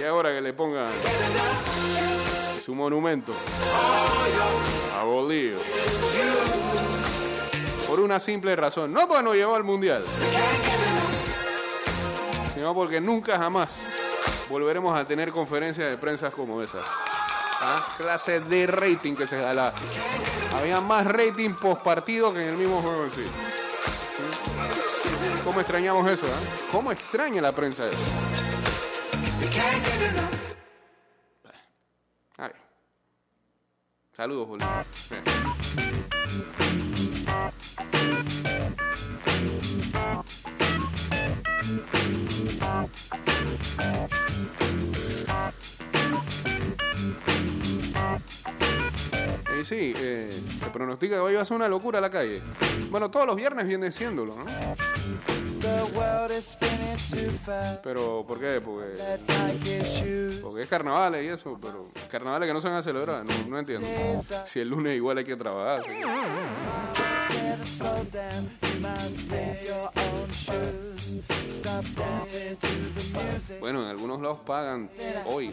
Y 0.00 0.04
ahora 0.04 0.32
que 0.32 0.40
le 0.42 0.52
pongan 0.52 0.92
su 2.64 2.72
monumento 2.72 3.34
a 4.96 5.02
Bolívar. 5.02 5.58
Por 7.92 8.00
una 8.00 8.18
simple 8.18 8.56
razón. 8.56 8.90
No 8.90 9.06
porque 9.06 9.22
nos 9.22 9.34
llevó 9.34 9.54
al 9.54 9.64
mundial, 9.64 10.02
sino 12.54 12.72
porque 12.72 13.02
nunca 13.02 13.36
jamás 13.36 13.80
volveremos 14.48 14.98
a 14.98 15.04
tener 15.04 15.30
conferencias 15.30 15.90
de 15.90 15.98
prensa 15.98 16.30
como 16.30 16.62
esas. 16.62 16.86
¿Ah? 17.60 17.86
Clase 17.98 18.40
de 18.40 18.66
rating 18.66 19.14
que 19.14 19.26
se 19.26 19.36
da. 19.36 19.74
Había 20.56 20.80
más 20.80 21.06
rating 21.06 21.50
post 21.52 21.82
partido 21.82 22.32
que 22.32 22.42
en 22.42 22.48
el 22.48 22.56
mismo 22.56 22.80
juego 22.80 23.04
en 23.04 23.10
sí. 23.10 23.26
¿Cómo 25.44 25.60
extrañamos 25.60 26.10
eso? 26.10 26.24
ah? 26.26 26.68
¿Cómo 26.72 26.92
extraña 26.92 27.42
la 27.42 27.52
prensa 27.52 27.86
eso? 27.88 28.00
Saludos, 34.14 34.48
Julio. 34.48 34.66
Y 49.58 49.64
sí, 49.64 49.92
eh, 49.96 50.42
se 50.58 50.70
pronostica 50.70 51.16
que 51.16 51.20
hoy 51.20 51.34
va 51.34 51.42
a 51.42 51.44
ser 51.44 51.56
una 51.56 51.68
locura 51.68 52.00
la 52.00 52.10
calle. 52.10 52.42
Bueno, 52.90 53.10
todos 53.10 53.26
los 53.26 53.36
viernes 53.36 53.66
viene 53.68 53.92
siéndolo, 53.92 54.36
¿no? 54.36 54.44
Pero, 57.82 58.24
¿por 58.26 58.40
qué? 58.40 58.60
Porque, 58.60 58.94
porque 60.42 60.62
es 60.62 60.68
carnavales 60.68 61.24
y 61.24 61.28
eso, 61.28 61.56
pero 61.60 61.84
carnavales 62.10 62.48
que 62.48 62.52
no 62.52 62.60
se 62.60 62.68
van 62.68 62.78
a 62.78 62.82
celebrar, 62.82 63.24
no, 63.24 63.46
no 63.48 63.58
entiendo. 63.58 63.86
Si 64.46 64.58
el 64.58 64.68
lunes 64.68 64.96
igual 64.96 65.18
hay 65.18 65.24
que 65.24 65.36
trabajar. 65.36 65.84
Bueno, 73.60 73.82
en 73.82 73.88
algunos 73.88 74.20
lados 74.20 74.40
pagan 74.40 74.90
hoy. 75.26 75.52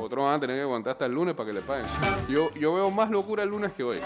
Otros 0.00 0.24
van 0.24 0.34
a 0.34 0.40
tener 0.40 0.56
que 0.56 0.62
aguantar 0.62 0.92
hasta 0.92 1.06
el 1.06 1.12
lunes 1.12 1.34
para 1.34 1.48
que 1.48 1.54
le 1.54 1.62
paguen. 1.62 1.86
Yo, 2.28 2.50
yo 2.54 2.74
veo 2.74 2.90
más 2.90 3.10
locura 3.10 3.42
el 3.42 3.48
lunes 3.48 3.72
que 3.72 3.82
hoy. 3.82 3.98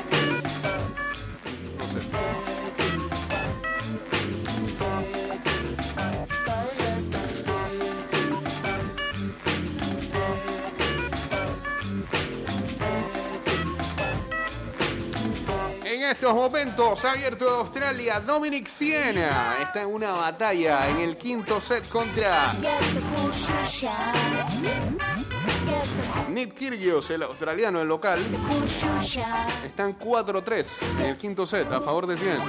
Estos 16.11 16.35
momentos 16.35 17.05
abierto 17.05 17.45
de 17.45 17.51
Australia 17.53 18.19
Dominic 18.21 18.69
Fiena. 18.69 19.59
Está 19.63 19.83
en 19.83 19.89
una 19.89 20.11
batalla 20.11 20.89
en 20.89 20.99
el 20.99 21.17
quinto 21.17 21.61
set 21.61 21.89
contra 21.89 22.53
Nick 26.29 26.55
Kyrgios, 26.55 27.11
el 27.11 27.23
australiano, 27.23 27.81
el 27.81 27.89
local. 27.89 28.21
Están 29.65 29.99
4-3 29.99 30.67
en 30.99 31.07
el 31.07 31.17
quinto 31.17 31.47
set 31.47 31.71
a 31.71 31.81
favor 31.81 32.07
de 32.09 32.17
Fiena. 32.17 32.45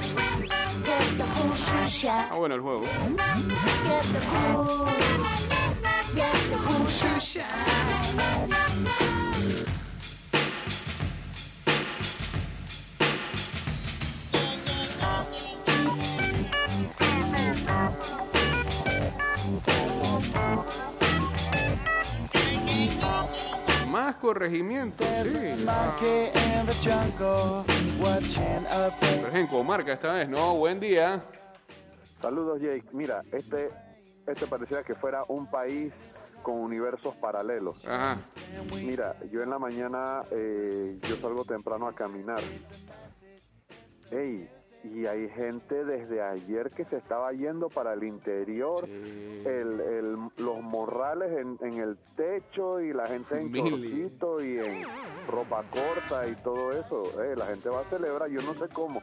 Ah, 2.32 2.36
bueno 2.36 2.56
el 2.56 2.62
juego. 2.62 2.86
Más 24.22 24.30
corregimiento. 24.30 25.04
Sí. 25.26 25.66
ah, 28.70 28.98
pero 29.00 29.28
es 29.28 29.36
en 29.36 29.48
comarca 29.48 29.94
esta 29.94 30.14
vez, 30.14 30.30
¿no? 30.30 30.58
Buen 30.58 30.80
día. 30.80 31.24
Saludos 32.22 32.62
Jake. 32.62 32.86
Mira, 32.92 33.24
este, 33.32 33.70
este 34.28 34.46
pareciera 34.46 34.84
que 34.84 34.94
fuera 34.94 35.24
un 35.28 35.48
país 35.50 35.92
con 36.44 36.54
universos 36.60 37.16
paralelos. 37.16 37.84
Ajá. 37.84 38.20
Mira, 38.76 39.16
yo 39.32 39.42
en 39.42 39.50
la 39.50 39.58
mañana 39.58 40.22
eh, 40.30 41.00
yo 41.02 41.16
salgo 41.16 41.44
temprano 41.44 41.88
a 41.88 41.96
caminar. 41.96 42.42
Ey, 44.12 44.48
y 44.84 45.06
hay 45.06 45.30
gente 45.30 45.84
desde 45.86 46.22
ayer 46.22 46.72
que 46.72 46.86
se 46.86 46.98
estaba 46.98 47.32
yendo 47.34 47.70
para 47.70 47.94
el 47.94 48.04
interior, 48.04 48.86
Sí. 48.86 49.44
el, 49.46 49.80
el- 49.80 50.18
los 50.38 50.62
morrales 50.62 51.32
en, 51.38 51.58
en 51.62 51.80
el 51.80 51.98
techo 52.16 52.80
y 52.80 52.92
la 52.94 53.08
gente 53.08 53.40
en 53.40 53.52
Mili. 53.52 53.70
chorcito 53.70 54.42
y 54.44 54.58
en 54.60 54.84
ropa 55.28 55.64
corta 55.70 56.28
y 56.28 56.36
todo 56.36 56.72
eso. 56.72 57.04
Eh, 57.24 57.36
la 57.38 57.46
gente 57.46 57.70
va 57.70 57.82
a 57.82 57.84
celebrar, 57.86 58.30
yo 58.30 58.42
no 58.42 58.54
sé 58.56 58.68
cómo. 58.74 59.02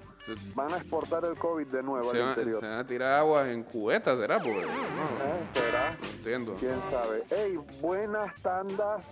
Van 0.54 0.72
a 0.72 0.78
exportar 0.78 1.24
el 1.24 1.38
COVID 1.38 1.66
de 1.68 1.82
nuevo 1.82 2.10
Se 2.10 2.16
al 2.18 2.24
van, 2.24 2.34
se 2.34 2.40
interior. 2.40 2.62
van 2.62 2.72
a 2.78 2.86
tirar 2.86 3.12
agua 3.20 3.50
en 3.50 3.62
cubetas, 3.62 4.18
¿será? 4.18 4.36
Porque, 4.38 4.62
no, 4.62 4.68
Eh, 4.68 5.48
¿Será? 5.52 5.96
no 6.00 6.08
entiendo. 6.08 6.54
quién 6.58 6.76
sabe. 6.90 7.22
Hey, 7.30 7.58
buenas 7.80 8.34
tandas 8.42 9.06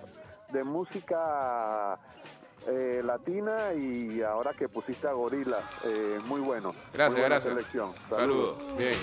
de 0.52 0.62
música 0.64 1.98
eh, 2.66 3.00
latina 3.04 3.72
y 3.74 4.22
ahora 4.22 4.52
que 4.52 4.68
pusiste 4.68 5.06
a 5.06 5.12
Gorila, 5.12 5.60
eh, 5.84 6.18
muy 6.26 6.40
bueno. 6.40 6.74
Gracias, 6.92 7.14
Muy 7.20 7.28
gracias. 7.28 7.52
selección. 7.54 7.92
Saludos. 8.10 8.56
Bien. 8.76 8.96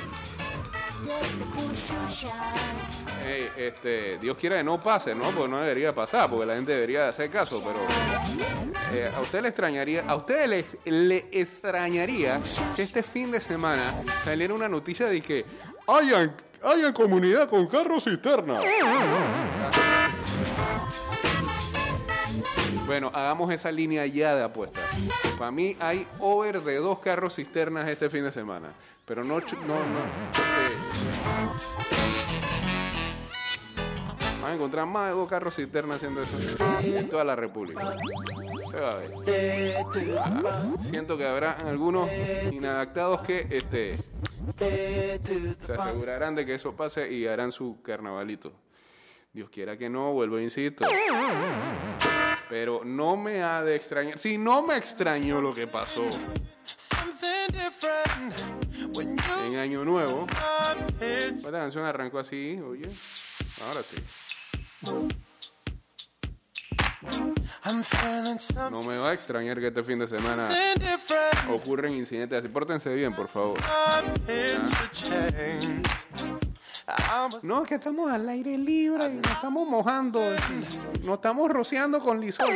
Este, 3.57 4.17
Dios 4.19 4.37
quiera 4.37 4.57
que 4.57 4.63
no 4.63 4.79
pase, 4.79 5.15
¿no? 5.15 5.31
Porque 5.31 5.47
no 5.49 5.61
debería 5.61 5.93
pasar, 5.93 6.29
porque 6.29 6.45
la 6.45 6.55
gente 6.55 6.73
debería 6.73 7.07
hacer 7.09 7.29
caso, 7.29 7.63
pero 7.63 7.79
eh, 8.93 9.09
a 9.15 9.19
usted 9.21 9.41
le 9.41 9.47
extrañaría, 9.49 10.03
a 10.07 10.15
usted 10.15 10.47
le, 10.47 10.65
le 10.91 11.25
extrañaría 11.31 12.39
que 12.75 12.83
este 12.83 13.03
fin 13.03 13.31
de 13.31 13.39
semana 13.41 13.93
saliera 14.17 14.53
una 14.53 14.67
noticia 14.69 15.07
de 15.07 15.21
que 15.21 15.45
hayan, 15.87 16.35
hayan 16.63 16.93
comunidad 16.93 17.49
con 17.49 17.67
carros 17.67 18.03
cisterna. 18.03 18.59
Bueno, 22.85 23.11
hagamos 23.13 23.51
esa 23.53 23.71
línea 23.71 24.05
ya 24.05 24.35
de 24.35 24.43
apuestas. 24.43 24.83
Para 25.37 25.51
mí 25.51 25.75
hay 25.79 26.05
over 26.19 26.61
de 26.61 26.75
dos 26.77 26.99
carros 26.99 27.35
cisternas 27.35 27.87
este 27.87 28.09
fin 28.09 28.23
de 28.23 28.31
semana. 28.31 28.73
Pero 29.05 29.23
no... 29.23 29.39
no, 29.39 29.39
no 29.41 29.79
eh, 29.79 30.73
Van 34.41 34.51
a 34.51 34.55
encontrar 34.55 34.85
más 34.85 35.07
de 35.07 35.15
dos 35.15 35.29
carros 35.29 35.55
cisternas 35.55 35.97
haciendo 35.97 36.21
eso 36.21 36.37
en 36.81 37.07
toda 37.07 37.23
la 37.23 37.33
República. 37.33 37.95
Ah, 38.75 38.99
siento 40.81 41.17
que 41.17 41.25
habrá 41.25 41.53
algunos 41.53 42.09
inadaptados 42.51 43.21
que 43.21 43.47
este, 43.49 43.97
se 45.61 45.73
asegurarán 45.73 46.35
de 46.35 46.45
que 46.45 46.55
eso 46.55 46.75
pase 46.75 47.09
y 47.09 47.25
harán 47.25 47.53
su 47.53 47.81
carnavalito. 47.81 48.51
Dios 49.31 49.49
quiera 49.49 49.77
que 49.77 49.89
no, 49.89 50.11
vuelvo 50.11 50.37
e 50.37 50.43
insisto. 50.43 50.85
Pero 52.49 52.81
no 52.83 53.17
me 53.17 53.43
ha 53.43 53.63
de 53.63 53.75
extrañar. 53.75 54.17
Si 54.17 54.37
no 54.37 54.63
me 54.63 54.77
extrañó 54.77 55.41
lo 55.41 55.53
que 55.53 55.67
pasó 55.67 56.03
Something 56.65 57.51
different 57.51 58.95
when 58.95 59.17
you 59.17 59.23
en 59.47 59.57
Año 59.57 59.83
Nuevo. 59.83 60.27
Esta 60.99 61.51
canción 61.51 61.85
arrancó 61.85 62.19
así, 62.19 62.59
oye. 62.59 62.89
Ahora 63.67 63.83
sí. 63.83 63.97
No 68.71 68.83
me 68.83 68.97
va 68.97 69.11
a 69.11 69.13
extrañar 69.13 69.59
que 69.59 69.67
este 69.67 69.83
fin 69.83 69.99
de 69.99 70.07
semana 70.07 70.49
ocurren 71.49 71.93
incidentes 71.93 72.39
así. 72.39 72.47
Pórtense 72.47 72.93
bien, 72.93 73.13
por 73.13 73.27
favor. 73.27 73.59
I'm 74.25 75.83
No, 77.43 77.61
es 77.63 77.67
que 77.67 77.75
estamos 77.75 78.11
al 78.11 78.27
aire 78.29 78.57
libre 78.57 79.05
y 79.07 79.13
nos 79.15 79.31
estamos 79.31 79.67
mojando. 79.67 80.21
Nos 81.03 81.15
estamos 81.15 81.49
rociando 81.49 81.99
con 81.99 82.19
lisol. 82.19 82.49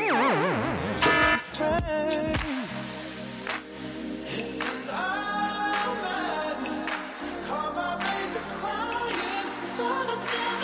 It's 9.90 10.08
the 10.08 10.57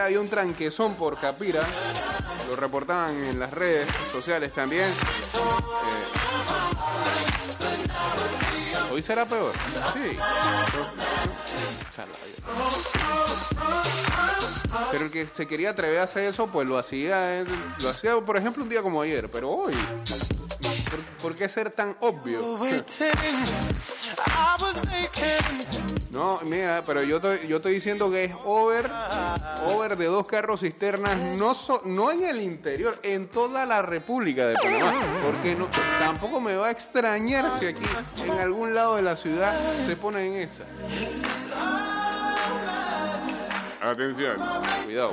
Había 0.00 0.20
un 0.20 0.28
tranquezón 0.28 0.94
por 0.94 1.18
Capira. 1.18 1.66
Lo 2.48 2.56
reportaban 2.56 3.14
en 3.24 3.38
las 3.38 3.50
redes 3.50 3.86
sociales 4.12 4.52
también. 4.52 4.88
Eh, 4.88 4.94
Hoy 8.92 9.02
será 9.02 9.26
peor. 9.26 9.52
Pero 14.90 15.04
el 15.04 15.10
que 15.10 15.26
se 15.26 15.46
quería 15.46 15.70
atrever 15.70 15.98
a 16.00 16.04
hacer 16.04 16.24
eso, 16.24 16.46
pues 16.46 16.66
lo 16.68 16.78
hacía, 16.78 17.40
eh, 17.40 17.44
lo 17.82 17.88
hacía, 17.90 18.18
por 18.20 18.36
ejemplo, 18.36 18.62
un 18.62 18.68
día 18.68 18.82
como 18.82 19.02
ayer. 19.02 19.30
Pero 19.30 19.50
hoy, 19.50 19.74
¿por, 20.90 21.00
por 21.22 21.36
qué 21.36 21.48
ser 21.48 21.70
tan 21.70 21.96
obvio? 22.00 22.56
No, 26.10 26.40
mira, 26.42 26.82
pero 26.86 27.02
yo 27.02 27.16
estoy, 27.16 27.46
yo 27.46 27.56
estoy 27.56 27.74
diciendo 27.74 28.10
que 28.10 28.24
es 28.24 28.34
over, 28.44 28.90
over 29.68 29.96
de 29.96 30.06
dos 30.06 30.26
carros 30.26 30.60
cisternas, 30.60 31.16
no, 31.16 31.54
so- 31.54 31.82
no 31.84 32.10
en 32.10 32.24
el 32.24 32.40
interior, 32.40 32.98
en 33.02 33.28
toda 33.28 33.64
la 33.66 33.82
República 33.82 34.46
de 34.48 34.54
Panamá. 34.56 34.94
Porque 35.24 35.54
no, 35.54 35.68
tampoco 36.00 36.40
me 36.40 36.56
va 36.56 36.68
a 36.68 36.70
extrañar 36.70 37.52
si 37.60 37.66
aquí, 37.66 37.84
en 38.24 38.38
algún 38.38 38.74
lado 38.74 38.96
de 38.96 39.02
la 39.02 39.16
ciudad, 39.16 39.54
se 39.86 39.96
pone 39.96 40.26
en 40.26 40.34
esa. 40.42 40.64
Atención, 43.80 44.36
cuidado. 44.84 45.12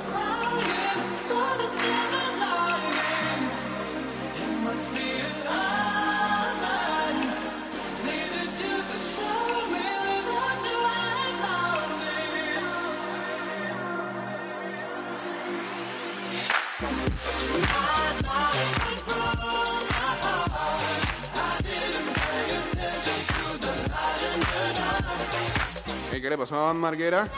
¿Qué 26.26 26.30
le 26.30 26.38
pasó 26.38 26.56
a 26.56 26.64
Van 26.64 26.76
Marguera? 26.78 27.28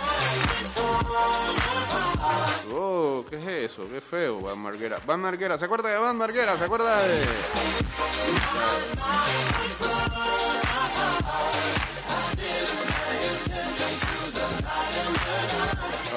Oh, 2.73 3.23
¿qué 3.29 3.37
es 3.37 3.71
eso? 3.71 3.87
Qué 3.87 4.01
feo, 4.01 4.41
Van 4.41 4.59
Marguera. 4.59 4.99
Van 5.07 5.21
Marguera, 5.21 5.59
¿se 5.59 5.67
acuerda 5.67 5.91
de 5.91 5.99
Van 5.99 6.17
Marguera? 6.17 6.57
¿Se 6.57 6.65
acuerda 6.65 7.03
de...? 7.03 7.27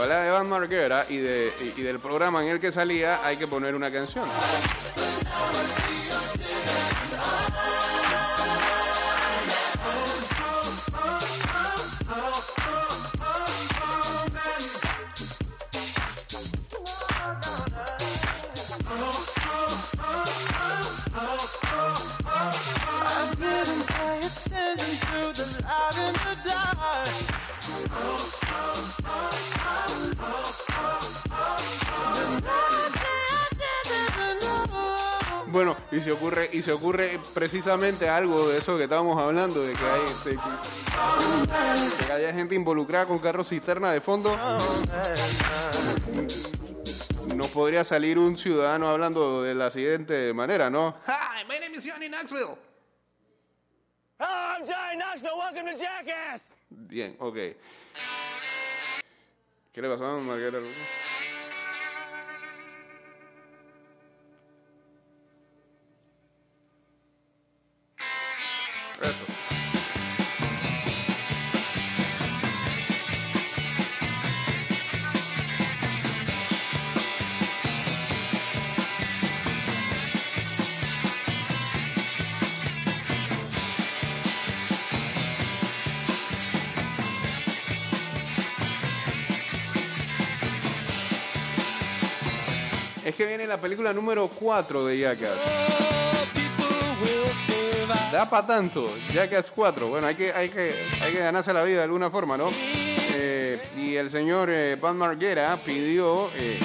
Habla 0.01 0.21
de 0.21 0.31
Van 0.31 0.47
Marguera 0.47 1.05
y, 1.09 1.17
de, 1.17 1.53
y, 1.59 1.81
y 1.81 1.83
del 1.83 1.99
programa 1.99 2.41
en 2.41 2.51
el 2.51 2.61
que 2.61 2.71
salía 2.71 3.19
hay 3.21 3.35
que 3.35 3.47
poner 3.47 3.75
una 3.75 3.91
canción. 3.91 4.29
Bueno, 35.71 35.85
y 35.91 35.99
se 36.01 36.11
ocurre, 36.11 36.49
y 36.51 36.61
se 36.61 36.71
ocurre 36.71 37.19
precisamente 37.33 38.09
algo 38.09 38.49
de 38.49 38.57
eso 38.57 38.77
que 38.77 38.83
estábamos 38.83 39.17
hablando, 39.21 39.61
de 39.61 39.73
que 39.73 39.85
hay, 39.85 40.01
de 40.25 40.31
que- 40.31 41.97
de 41.97 42.05
que 42.05 42.11
haya 42.11 42.33
gente 42.33 42.55
involucrada 42.55 43.05
con 43.05 43.19
carros 43.19 43.47
cisterna 43.47 43.91
de 43.91 44.01
fondo. 44.01 44.35
Nos 47.35 47.47
podría 47.47 47.83
salir 47.83 48.19
un 48.19 48.37
ciudadano 48.37 48.87
hablando 48.89 49.43
de 49.43 49.55
la 49.55 49.71
siguiente 49.71 50.33
manera, 50.33 50.69
¿no? 50.69 50.95
Hi, 51.07 51.45
my 51.47 51.59
name 51.59 51.77
is 51.77 51.85
Johnny 51.89 52.09
Knoxville. 52.09 52.57
I'm 54.19 54.63
Johnny 54.65 54.97
Knoxville. 54.97 55.37
Welcome 55.37 55.71
to 55.71 55.77
Jackass. 55.77 56.55
Bien, 56.69 57.15
ok. 57.19 57.35
¿Qué 59.73 59.81
le 59.81 59.87
pasó 59.89 60.05
a? 60.05 60.19
Eso. 69.03 69.25
Es 93.03 93.15
que 93.15 93.25
viene 93.25 93.47
la 93.47 93.59
película 93.59 93.93
número 93.93 94.29
4 94.29 94.85
de 94.85 94.99
Jackass. 94.99 95.80
Da 98.11 98.29
para 98.29 98.45
tanto, 98.45 98.93
Jackass 99.13 99.49
4. 99.51 99.87
Bueno, 99.87 100.05
hay 100.05 100.15
que, 100.15 100.33
hay, 100.33 100.49
que, 100.49 100.73
hay 101.01 101.13
que 101.13 101.19
ganarse 101.19 101.53
la 101.53 101.63
vida 101.63 101.77
de 101.77 101.83
alguna 101.83 102.09
forma, 102.09 102.35
¿no? 102.35 102.49
Eh, 103.13 103.57
y 103.77 103.95
el 103.95 104.09
señor 104.09 104.49
eh, 104.49 104.75
Van 104.75 104.97
Marguera 104.97 105.57
pidió 105.65 106.29
eh, 106.35 106.59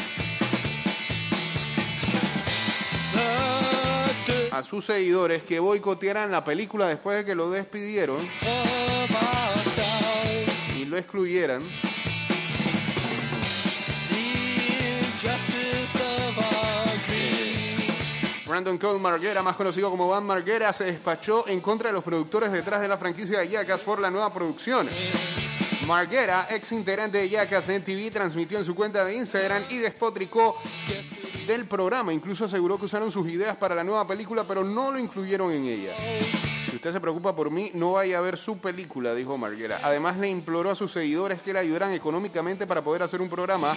a 4.51 4.61
sus 4.65 4.87
seguidores 4.87 5.45
que 5.45 5.61
boicotearan 5.61 6.33
la 6.33 6.45
película 6.45 6.89
después 6.89 7.19
de 7.19 7.25
que 7.25 7.37
lo 7.37 7.49
despidieron 7.51 8.19
y 10.77 10.85
lo 10.85 10.97
excluyeran. 10.97 11.63
Brandon 18.47 18.79
Cole 18.79 19.01
Marguera, 19.01 19.43
más 19.43 19.57
conocido 19.57 19.91
como 19.91 20.09
Van 20.09 20.25
Marguera, 20.25 20.73
se 20.73 20.85
despachó 20.85 21.49
en 21.49 21.61
contra 21.61 21.89
de 21.89 21.93
los 21.93 22.05
productores 22.05 22.53
detrás 22.53 22.81
de 22.81 22.87
la 22.87 22.97
franquicia 22.97 23.41
de 23.41 23.49
Jackass 23.49 23.83
por 23.83 24.01
la 24.01 24.09
nueva 24.09 24.33
producción. 24.33 24.89
Marguera, 25.85 26.47
ex 26.51 26.71
integrante 26.71 27.19
de 27.19 27.29
Jackass 27.29 27.69
en 27.71 27.83
TV, 27.83 28.11
transmitió 28.13 28.59
en 28.59 28.65
su 28.65 28.75
cuenta 28.75 29.05
de 29.05 29.17
Instagram 29.17 29.65
y 29.69 29.79
despotricó 29.79 30.57
del 31.47 31.67
programa. 31.67 32.13
Incluso 32.13 32.45
aseguró 32.45 32.79
que 32.79 32.85
usaron 32.85 33.11
sus 33.11 33.29
ideas 33.29 33.57
para 33.57 33.75
la 33.75 33.83
nueva 33.83 34.07
película, 34.07 34.47
pero 34.47 34.63
no 34.63 34.93
lo 34.93 34.99
incluyeron 34.99 35.51
en 35.51 35.65
ella. 35.65 35.97
Si 36.77 36.79
usted 36.79 36.93
se 36.93 37.01
preocupa 37.01 37.35
por 37.35 37.51
mí, 37.51 37.71
no 37.73 37.93
vaya 37.93 38.19
a 38.19 38.21
ver 38.21 38.37
su 38.37 38.59
película, 38.59 39.15
dijo 39.15 39.39
Marguera. 39.39 39.81
Además, 39.83 40.19
le 40.19 40.29
imploró 40.29 40.71
a 40.71 40.75
sus 40.75 40.93
seguidores 40.93 41.41
que 41.41 41.55
le 41.55 41.61
ayudaran 41.61 41.91
económicamente 41.93 42.67
para 42.67 42.85
poder 42.85 43.03
hacer 43.03 43.23
un 43.23 43.31
programa 43.31 43.75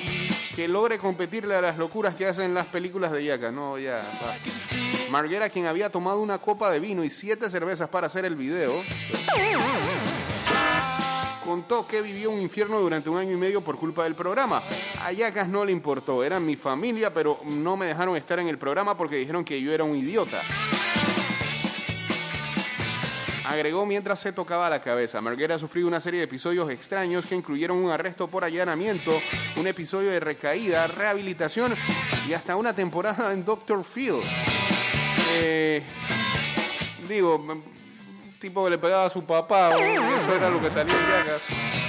que 0.53 0.67
logre 0.67 0.99
competirle 0.99 1.55
a 1.55 1.61
las 1.61 1.77
locuras 1.77 2.13
que 2.13 2.25
hacen 2.25 2.53
las 2.53 2.65
películas 2.65 3.13
de 3.13 3.23
Jackass. 3.23 3.53
No, 3.53 3.77
ya. 3.79 4.03
va. 4.21 4.35
Marguera, 5.09 5.49
quien 5.49 5.65
había 5.65 5.89
tomado 5.89 6.19
una 6.19 6.39
copa 6.39 6.69
de 6.71 6.81
vino 6.81 7.01
y 7.01 7.09
siete 7.09 7.49
cervezas 7.49 7.87
para 7.87 8.07
hacer 8.07 8.25
el 8.25 8.35
video, 8.35 8.83
contó 11.45 11.87
que 11.87 12.01
vivió 12.01 12.31
un 12.31 12.41
infierno 12.41 12.81
durante 12.81 13.09
un 13.09 13.17
año 13.17 13.31
y 13.31 13.37
medio 13.37 13.61
por 13.61 13.77
culpa 13.77 14.03
del 14.03 14.15
programa. 14.15 14.61
A 15.01 15.13
Jackass 15.13 15.47
no 15.47 15.63
le 15.63 15.71
importó, 15.71 16.21
eran 16.21 16.45
mi 16.45 16.57
familia, 16.57 17.13
pero 17.13 17.39
no 17.45 17.77
me 17.77 17.85
dejaron 17.85 18.17
estar 18.17 18.39
en 18.39 18.49
el 18.49 18.57
programa 18.57 18.97
porque 18.97 19.15
dijeron 19.15 19.45
que 19.45 19.61
yo 19.61 19.71
era 19.71 19.85
un 19.85 19.95
idiota. 19.95 20.41
Agregó 23.49 23.83
mientras 23.83 24.19
se 24.19 24.31
tocaba 24.31 24.69
la 24.69 24.79
cabeza. 24.79 25.21
Marguera 25.21 25.55
ha 25.55 25.59
sufrido 25.59 25.87
una 25.87 25.99
serie 25.99 26.19
de 26.19 26.25
episodios 26.25 26.69
extraños 26.69 27.25
que 27.25 27.33
incluyeron 27.33 27.77
un 27.77 27.89
arresto 27.89 28.27
por 28.27 28.43
allanamiento, 28.43 29.11
un 29.55 29.65
episodio 29.65 30.11
de 30.11 30.19
recaída, 30.19 30.85
rehabilitación 30.85 31.73
y 32.27 32.33
hasta 32.33 32.55
una 32.55 32.73
temporada 32.73 33.33
en 33.33 33.43
Doctor 33.43 33.83
Phil. 33.83 34.17
Eh, 35.31 35.81
digo, 37.07 37.63
tipo 38.39 38.63
que 38.65 38.69
le 38.69 38.77
pegaba 38.77 39.05
a 39.05 39.09
su 39.09 39.25
papá, 39.25 39.71
eso 39.71 40.35
era 40.35 40.51
lo 40.51 40.61
que 40.61 40.69
salía 40.69 40.93
en 40.93 41.07
Jackass. 41.07 41.88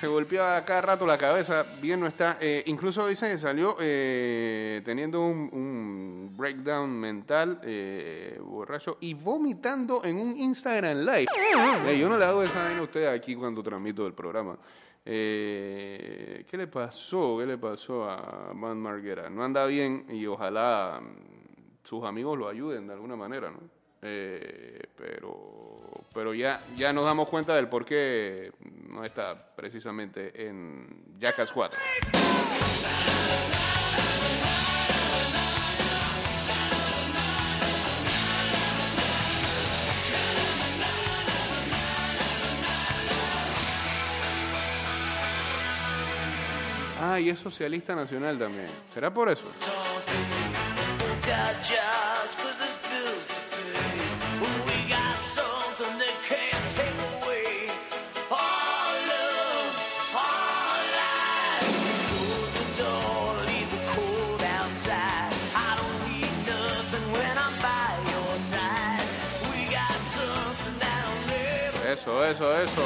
Se 0.00 0.06
golpeaba 0.06 0.64
cada 0.64 0.80
rato 0.80 1.06
la 1.06 1.18
cabeza, 1.18 1.66
bien 1.78 2.00
no 2.00 2.06
está. 2.06 2.38
Eh, 2.40 2.62
incluso 2.68 3.06
dice 3.06 3.28
que 3.28 3.36
salió 3.36 3.76
eh, 3.78 4.80
teniendo 4.82 5.20
un, 5.26 5.50
un 5.52 6.34
breakdown 6.34 6.88
mental, 6.88 7.60
eh, 7.62 8.40
borracho, 8.42 8.96
y 9.00 9.12
vomitando 9.12 10.02
en 10.02 10.16
un 10.16 10.38
Instagram 10.38 11.00
Live. 11.00 11.26
Yo 11.98 12.08
no 12.08 12.16
le 12.16 12.24
hago 12.24 12.42
esa 12.42 12.64
vaina 12.64 12.80
a 12.80 12.84
ustedes 12.84 13.08
aquí 13.10 13.34
cuando 13.34 13.62
transmito 13.62 14.06
el 14.06 14.14
programa. 14.14 14.56
Eh, 15.04 16.46
¿Qué 16.48 16.56
le 16.56 16.66
pasó? 16.66 17.36
¿Qué 17.38 17.44
le 17.44 17.58
pasó 17.58 18.08
a 18.08 18.52
Van 18.54 18.78
Marguera? 18.80 19.28
No 19.28 19.44
anda 19.44 19.66
bien 19.66 20.06
y 20.08 20.24
ojalá 20.24 20.98
mm, 21.02 21.84
sus 21.84 22.04
amigos 22.04 22.38
lo 22.38 22.48
ayuden 22.48 22.86
de 22.86 22.94
alguna 22.94 23.16
manera, 23.16 23.50
¿no? 23.50 23.58
Eh, 24.00 24.80
pero 24.96 25.69
pero 26.12 26.34
ya, 26.34 26.62
ya 26.76 26.92
nos 26.92 27.04
damos 27.04 27.28
cuenta 27.28 27.54
del 27.54 27.68
por 27.68 27.84
qué 27.84 28.52
no 28.88 29.04
está 29.04 29.54
precisamente 29.54 30.46
en 30.48 31.16
Jackass 31.18 31.52
4. 31.52 31.78
Ah, 47.02 47.18
y 47.18 47.30
es 47.30 47.38
socialista 47.38 47.94
nacional 47.94 48.38
también. 48.38 48.68
¿Será 48.92 49.12
por 49.12 49.30
eso? 49.30 49.46
Eso, 72.10 72.24
eso, 72.24 72.58
eso. 72.58 72.82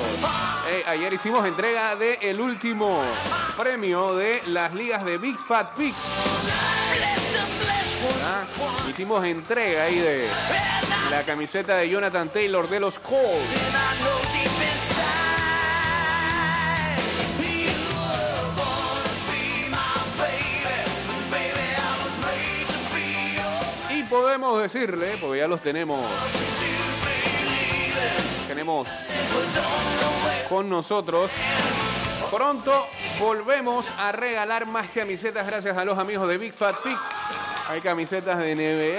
Ayer 0.87 1.13
hicimos 1.15 1.47
entrega 1.47 1.97
del 1.97 2.19
el 2.21 2.41
último 2.41 3.03
premio 3.57 4.15
de 4.15 4.43
las 4.49 4.75
ligas 4.75 5.03
de 5.05 5.17
Big 5.17 5.39
Fat 5.39 5.71
Pigs. 5.75 5.97
Hicimos 8.91 9.25
entrega 9.25 9.85
ahí 9.85 9.99
de 9.99 10.29
la 11.11 11.23
camiseta 11.23 11.77
de 11.79 11.89
Jonathan 11.89 12.29
Taylor 12.29 12.69
de 12.69 12.81
los 12.81 12.99
Colts. 12.99 13.19
Y 23.91 24.03
podemos 24.03 24.61
decirle, 24.61 25.17
porque 25.19 25.39
ya 25.39 25.49
los 25.49 25.63
tenemos, 25.63 26.05
con 30.49 30.69
nosotros. 30.69 31.31
Pronto 32.31 32.87
volvemos 33.21 33.87
a 33.99 34.13
regalar 34.13 34.67
más 34.67 34.89
camisetas 34.91 35.47
gracias 35.47 35.77
a 35.77 35.85
los 35.85 35.99
amigos 35.99 36.27
de 36.29 36.39
Big 36.39 36.53
Fat 36.53 36.77
Pigs. 36.83 37.01
Hay 37.69 37.81
camisetas 37.81 38.39
de 38.39 38.55
NBA. 38.55 38.99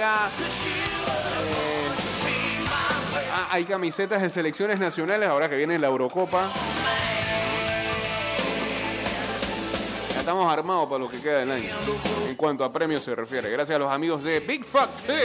ah, 3.32 3.48
hay 3.50 3.64
camisetas 3.64 4.22
de 4.22 4.30
selecciones 4.30 4.78
nacionales 4.78 5.28
ahora 5.28 5.50
que 5.50 5.56
viene 5.56 5.78
la 5.78 5.88
Eurocopa. 5.88 6.48
Ya 10.12 10.20
estamos 10.20 10.52
armados 10.52 10.88
para 10.88 11.00
lo 11.00 11.08
que 11.08 11.20
queda 11.20 11.40
del 11.40 11.50
año. 11.50 11.70
En 12.28 12.36
cuanto 12.36 12.64
a 12.64 12.72
premios 12.72 13.02
se 13.02 13.14
refiere. 13.14 13.50
Gracias 13.50 13.76
a 13.76 13.78
los 13.78 13.92
amigos 13.92 14.22
de 14.22 14.40
Big 14.40 14.64
Fat 14.64 14.90
Pigs. 15.06 15.16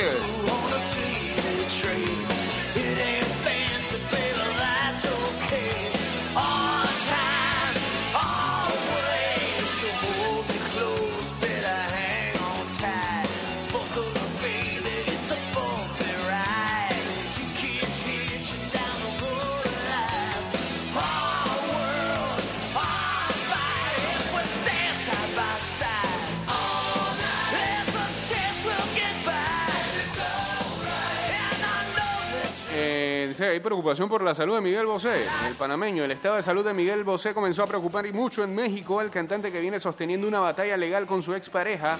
Hay 33.49 33.59
preocupación 33.59 34.07
por 34.07 34.21
la 34.21 34.35
salud 34.35 34.55
de 34.55 34.61
Miguel 34.61 34.85
Bosé, 34.85 35.25
el 35.47 35.55
panameño. 35.55 36.03
El 36.03 36.11
estado 36.11 36.35
de 36.35 36.41
salud 36.41 36.65
de 36.65 36.73
Miguel 36.73 37.03
Bosé 37.03 37.33
comenzó 37.33 37.63
a 37.63 37.67
preocupar 37.67 38.05
y 38.05 38.13
mucho 38.13 38.43
en 38.43 38.53
México. 38.53 39.01
El 39.01 39.09
cantante 39.09 39.51
que 39.51 39.59
viene 39.59 39.79
sosteniendo 39.79 40.27
una 40.27 40.39
batalla 40.39 40.77
legal 40.77 41.05
con 41.05 41.23
su 41.23 41.33
expareja 41.33 41.97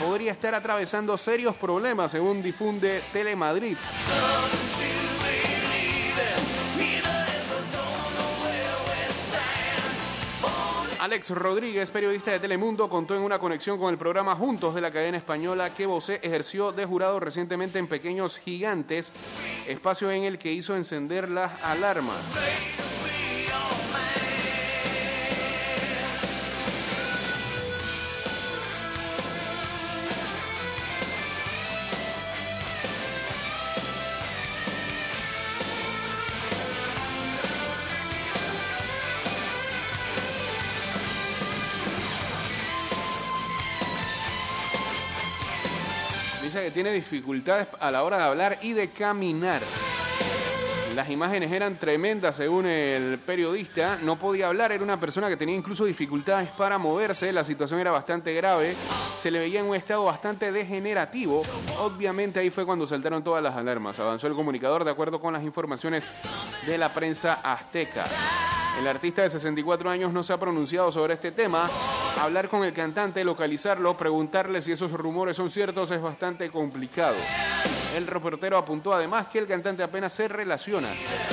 podría 0.00 0.32
estar 0.32 0.54
atravesando 0.54 1.16
serios 1.16 1.54
problemas, 1.56 2.10
según 2.10 2.42
difunde 2.42 3.02
Telemadrid. 3.12 3.76
Alex 11.08 11.30
Rodríguez, 11.30 11.90
periodista 11.90 12.32
de 12.32 12.38
Telemundo, 12.38 12.90
contó 12.90 13.16
en 13.16 13.22
una 13.22 13.38
conexión 13.38 13.78
con 13.78 13.90
el 13.90 13.96
programa 13.96 14.36
Juntos 14.36 14.74
de 14.74 14.82
la 14.82 14.90
cadena 14.90 15.16
española 15.16 15.74
que 15.74 15.86
Bosé 15.86 16.20
ejerció 16.22 16.70
de 16.70 16.84
jurado 16.84 17.18
recientemente 17.18 17.78
en 17.78 17.86
Pequeños 17.86 18.38
Gigantes, 18.38 19.10
espacio 19.66 20.10
en 20.10 20.24
el 20.24 20.36
que 20.36 20.52
hizo 20.52 20.76
encender 20.76 21.30
las 21.30 21.64
alarmas. 21.64 22.18
Que 46.60 46.72
tiene 46.72 46.92
dificultades 46.92 47.68
a 47.78 47.90
la 47.90 48.02
hora 48.02 48.18
de 48.18 48.24
hablar 48.24 48.58
y 48.62 48.72
de 48.72 48.90
caminar. 48.90 49.62
Las 50.96 51.08
imágenes 51.08 51.52
eran 51.52 51.76
tremendas 51.76 52.34
según 52.34 52.66
el 52.66 53.18
periodista. 53.18 53.98
No 54.02 54.16
podía 54.16 54.48
hablar, 54.48 54.72
era 54.72 54.82
una 54.82 54.98
persona 54.98 55.28
que 55.28 55.36
tenía 55.36 55.54
incluso 55.54 55.84
dificultades 55.84 56.48
para 56.50 56.76
moverse. 56.76 57.32
La 57.32 57.44
situación 57.44 57.78
era 57.78 57.92
bastante 57.92 58.34
grave. 58.34 58.74
Se 59.16 59.30
le 59.30 59.38
veía 59.38 59.60
en 59.60 59.66
un 59.66 59.76
estado 59.76 60.04
bastante 60.04 60.50
degenerativo. 60.50 61.44
Obviamente 61.78 62.40
ahí 62.40 62.50
fue 62.50 62.66
cuando 62.66 62.88
saltaron 62.88 63.22
todas 63.22 63.42
las 63.42 63.56
alarmas. 63.56 64.00
Avanzó 64.00 64.26
el 64.26 64.34
comunicador 64.34 64.84
de 64.84 64.90
acuerdo 64.90 65.20
con 65.20 65.32
las 65.32 65.44
informaciones 65.44 66.04
de 66.66 66.76
la 66.76 66.92
prensa 66.92 67.34
azteca. 67.34 68.04
El 68.78 68.86
artista 68.86 69.22
de 69.22 69.30
64 69.30 69.90
años 69.90 70.12
no 70.12 70.22
se 70.22 70.32
ha 70.32 70.38
pronunciado 70.38 70.92
sobre 70.92 71.14
este 71.14 71.32
tema. 71.32 71.68
Hablar 72.20 72.48
con 72.48 72.64
el 72.64 72.72
cantante, 72.72 73.24
localizarlo, 73.24 73.96
preguntarle 73.96 74.62
si 74.62 74.70
esos 74.70 74.92
rumores 74.92 75.36
son 75.36 75.50
ciertos 75.50 75.90
es 75.90 76.00
bastante 76.00 76.48
complicado. 76.48 77.16
El 77.96 78.06
reportero 78.06 78.56
apuntó 78.56 78.94
además 78.94 79.26
que 79.26 79.40
el 79.40 79.48
cantante 79.48 79.82
apenas 79.82 80.12
se 80.12 80.28
relaciona. 80.28 80.88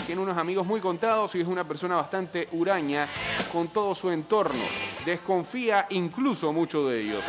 Tiene 0.07 0.21
unos 0.21 0.37
amigos 0.37 0.65
muy 0.65 0.81
contados 0.81 1.35
y 1.35 1.41
es 1.41 1.47
una 1.47 1.67
persona 1.67 1.95
bastante 1.95 2.49
huraña 2.51 3.07
con 3.51 3.67
todo 3.67 3.93
su 3.93 4.09
entorno. 4.09 4.63
Desconfía 5.05 5.85
incluso 5.91 6.51
mucho 6.51 6.89
de 6.89 7.01
ellos. 7.01 7.23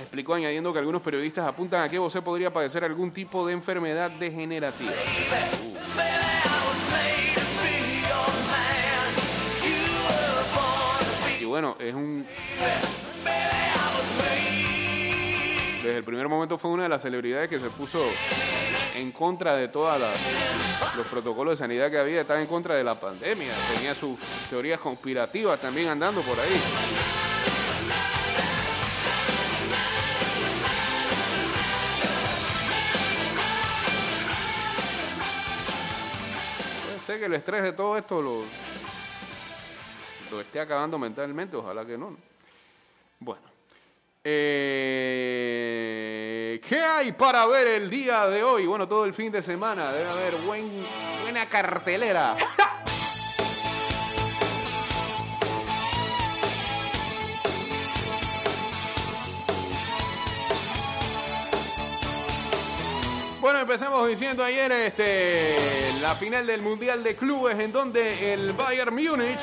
Explicó 0.00 0.34
añadiendo 0.34 0.72
que 0.72 0.78
algunos 0.78 1.02
periodistas 1.02 1.46
apuntan 1.46 1.82
a 1.82 1.88
que 1.90 1.98
Bosé 1.98 2.22
podría 2.22 2.50
padecer 2.50 2.84
algún 2.84 3.10
tipo 3.10 3.46
de 3.46 3.52
enfermedad 3.52 4.10
degenerativa. 4.12 4.92
Bueno, 11.50 11.76
es 11.80 11.92
un... 11.92 12.24
Desde 15.82 15.96
el 15.96 16.04
primer 16.04 16.28
momento 16.28 16.58
fue 16.58 16.70
una 16.70 16.84
de 16.84 16.88
las 16.88 17.02
celebridades 17.02 17.48
que 17.48 17.58
se 17.58 17.68
puso 17.70 17.98
en 18.94 19.10
contra 19.10 19.56
de 19.56 19.66
todos 19.66 20.00
los 20.96 21.06
protocolos 21.08 21.58
de 21.58 21.64
sanidad 21.64 21.90
que 21.90 21.98
había, 21.98 22.20
estaba 22.20 22.40
en 22.40 22.46
contra 22.46 22.76
de 22.76 22.84
la 22.84 22.94
pandemia, 22.94 23.52
tenía 23.74 23.96
sus 23.96 24.16
teorías 24.48 24.78
conspirativas 24.78 25.58
también 25.58 25.88
andando 25.88 26.20
por 26.20 26.38
ahí. 26.38 26.60
Ser 37.04 37.18
que 37.18 37.24
el 37.24 37.34
estrés 37.34 37.62
de 37.62 37.72
todo 37.72 37.96
esto 37.96 38.22
lo, 38.22 38.44
lo 40.30 40.40
esté 40.40 40.60
acabando 40.60 40.98
mentalmente, 40.98 41.56
ojalá 41.56 41.84
que 41.84 41.98
no. 41.98 42.10
¿no? 42.10 42.16
Bueno. 43.18 43.42
Eh, 44.22 45.10
¿Qué 46.66 46.78
hay 46.78 47.12
para 47.12 47.46
ver 47.46 47.66
el 47.68 47.88
día 47.88 48.26
de 48.26 48.42
hoy? 48.42 48.66
Bueno, 48.66 48.86
todo 48.86 49.06
el 49.06 49.14
fin 49.14 49.32
de 49.32 49.42
semana 49.42 49.92
debe 49.92 50.10
haber 50.10 50.34
buen, 50.46 50.70
buena 51.22 51.48
cartelera. 51.48 52.36
Bueno, 63.40 63.60
empezamos 63.60 64.06
diciendo 64.06 64.44
ayer 64.44 64.70
este, 64.70 65.56
la 66.02 66.14
final 66.14 66.46
del 66.46 66.60
Mundial 66.60 67.02
de 67.02 67.16
Clubes 67.16 67.58
en 67.58 67.72
donde 67.72 68.34
el 68.34 68.52
Bayern 68.52 68.94
Múnich 68.94 69.38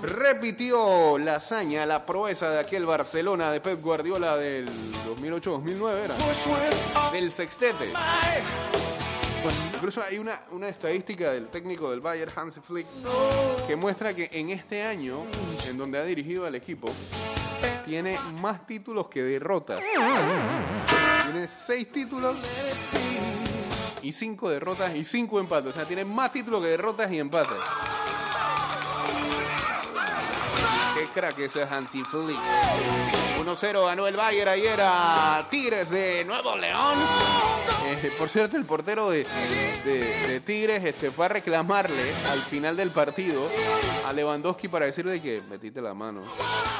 repitió 0.00 1.18
la 1.18 1.36
hazaña, 1.36 1.84
la 1.84 2.06
proeza 2.06 2.48
de 2.48 2.60
aquel 2.60 2.86
Barcelona 2.86 3.52
de 3.52 3.60
Pep 3.60 3.82
Guardiola 3.82 4.38
del 4.38 4.66
2008-2009 4.66 6.04
era, 6.04 6.16
del 7.12 7.30
sextete. 7.30 7.92
Incluso 9.74 10.02
hay 10.02 10.18
una, 10.18 10.40
una 10.52 10.70
estadística 10.70 11.32
del 11.32 11.48
técnico 11.48 11.90
del 11.90 12.00
Bayern, 12.00 12.32
Hansi 12.34 12.60
Flick, 12.60 12.86
que 13.66 13.76
muestra 13.76 14.14
que 14.14 14.30
en 14.32 14.48
este 14.48 14.82
año, 14.82 15.26
en 15.68 15.76
donde 15.76 15.98
ha 15.98 16.04
dirigido 16.04 16.46
al 16.46 16.54
equipo, 16.54 16.90
tiene 17.84 18.18
más 18.40 18.66
títulos 18.66 19.08
que 19.08 19.22
derrotas. 19.22 19.82
Tiene 21.32 21.48
seis 21.48 21.90
títulos 21.90 22.36
y 24.02 24.12
cinco 24.12 24.50
derrotas 24.50 24.94
y 24.94 25.02
cinco 25.02 25.40
empates. 25.40 25.70
O 25.70 25.72
sea, 25.72 25.86
tiene 25.86 26.04
más 26.04 26.30
títulos 26.30 26.60
que 26.60 26.68
derrotas 26.68 27.10
y 27.10 27.18
empates. 27.18 27.56
Qué 30.94 31.06
crack 31.14 31.38
ese 31.38 31.62
Hansi 31.62 32.04
Flick. 32.04 32.38
1-0 33.42 33.86
ganó 33.86 34.06
el 34.06 34.14
Bayern 34.14 34.50
ayer 34.50 34.78
a 34.82 35.46
Tigres 35.50 35.88
de 35.88 36.22
Nuevo 36.26 36.54
León. 36.58 36.98
Eh, 37.86 38.12
por 38.18 38.28
cierto, 38.28 38.58
el 38.58 38.66
portero 38.66 39.08
de, 39.08 39.24
Tigres 40.44 40.84
este, 40.84 41.10
fue 41.10 41.24
a 41.24 41.28
reclamarle 41.30 42.12
al 42.30 42.42
final 42.42 42.76
del 42.76 42.90
partido 42.90 43.48
a 44.06 44.12
Lewandowski 44.12 44.68
para 44.68 44.84
decirle 44.84 45.22
que 45.22 45.40
metiste 45.48 45.80
la 45.80 45.94
mano. 45.94 46.20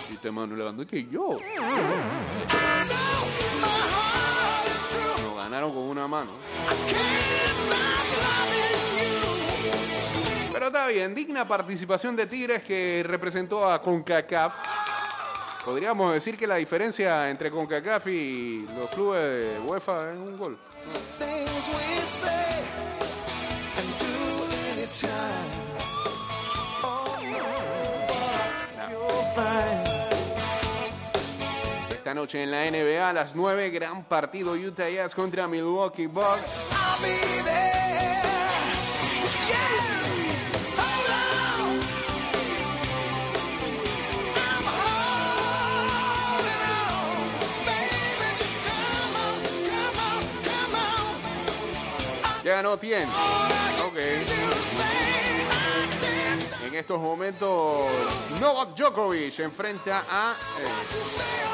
Metiste 0.03 0.31
mano 0.31 0.55
Lewandowski. 0.55 1.09
Yo. 1.11 1.39
Ganaron 5.53 5.75
con 5.75 5.83
una 5.83 6.09
mano. 6.09 6.31
Pero 10.51 10.67
está 10.69 10.87
bien, 10.87 11.15
digna 11.15 11.47
participación 11.47 12.17
de 12.17 12.25
Tigres 12.27 12.63
que 12.63 13.05
representó 13.07 13.71
a 13.71 13.83
CONCACAF. 13.83 14.55
Podríamos 15.63 16.15
decir 16.15 16.39
que 16.39 16.47
la 16.47 16.57
diferencia 16.57 17.29
entre 17.29 17.51
CONCACAF 17.51 18.07
y 18.07 18.67
los 18.79 18.89
clubes 18.89 19.21
de 19.21 19.61
UEFA 19.61 20.13
es 20.13 20.17
un 20.17 20.39
gol. 20.39 20.59
Noche 32.15 32.43
en 32.43 32.51
la 32.51 32.71
NBA 32.71 33.09
a 33.09 33.13
las 33.13 33.35
9, 33.35 33.71
gran 33.71 34.05
partido 34.05 34.53
Utah 34.55 34.89
Jazz 34.89 35.15
contra 35.15 35.47
Milwaukee 35.49 36.07
Bucks. 36.07 36.69
Ya 52.45 52.63
no 52.63 52.77
tiene. 52.77 53.07
Ok. 53.87 53.97
En 56.67 56.75
estos 56.75 57.01
momentos, 57.01 57.89
Novak 58.41 58.75
Djokovic 58.75 59.39
enfrenta 59.41 60.05
a. 60.11 60.35
eh, 60.59 61.52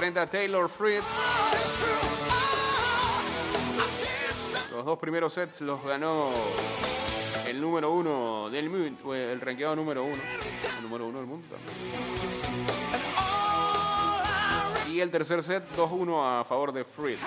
enfrenta 0.00 0.22
a 0.22 0.26
Taylor 0.26 0.66
Fritz. 0.70 1.04
Los 4.70 4.86
dos 4.86 4.98
primeros 4.98 5.34
sets 5.34 5.60
los 5.60 5.84
ganó 5.84 6.30
el 7.46 7.60
número 7.60 7.92
uno 7.92 8.48
del 8.48 8.70
mundo, 8.70 9.14
el 9.14 9.38
ranqueado 9.42 9.76
número 9.76 10.04
uno, 10.04 10.22
el 10.78 10.82
número 10.82 11.06
uno 11.06 11.18
del 11.18 11.26
mundo 11.26 11.54
Y 14.90 15.00
el 15.00 15.10
tercer 15.10 15.42
set 15.42 15.64
2-1 15.76 16.40
a 16.40 16.44
favor 16.44 16.72
de 16.72 16.82
Fritz. 16.82 17.20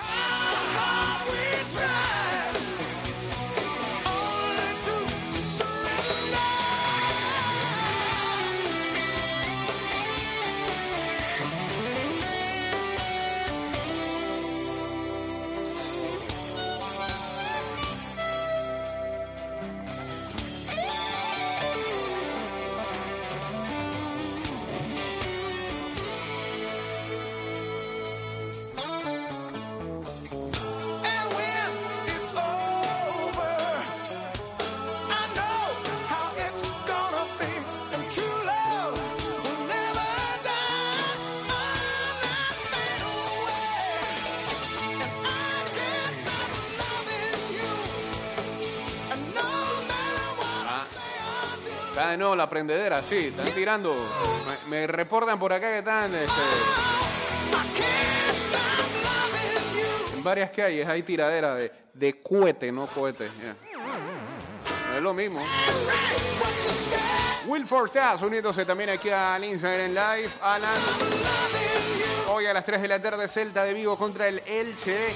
De 52.14 52.18
nuevo 52.18 52.36
la 52.36 52.48
prendedera, 52.48 53.02
sí, 53.02 53.16
están 53.36 53.46
tirando. 53.46 53.92
Me, 54.68 54.86
reportan 54.86 55.36
por 55.36 55.52
acá 55.52 55.68
que 55.68 55.78
están 55.78 56.14
este, 56.14 56.32
en 60.14 60.22
varias 60.22 60.50
calles, 60.50 60.86
hay 60.86 61.02
tiradera 61.02 61.56
de, 61.56 61.72
de 61.92 62.22
cohete, 62.22 62.70
no 62.70 62.86
cohete. 62.86 63.26
es 63.26 65.02
lo 65.02 65.12
mismo. 65.12 65.44
Will 67.46 67.66
Fortas 67.66 68.22
uniéndose 68.22 68.64
también 68.64 68.90
aquí 68.90 69.10
al 69.10 69.42
Instagram 69.44 69.88
Live. 69.90 70.30
Alan, 70.40 70.70
hoy 72.28 72.46
a 72.46 72.52
las 72.52 72.64
3 72.64 72.80
de 72.80 72.88
la 72.88 73.02
tarde, 73.02 73.26
Celta 73.26 73.64
de 73.64 73.74
Vigo 73.74 73.98
contra 73.98 74.28
el 74.28 74.40
Elche. 74.46 75.12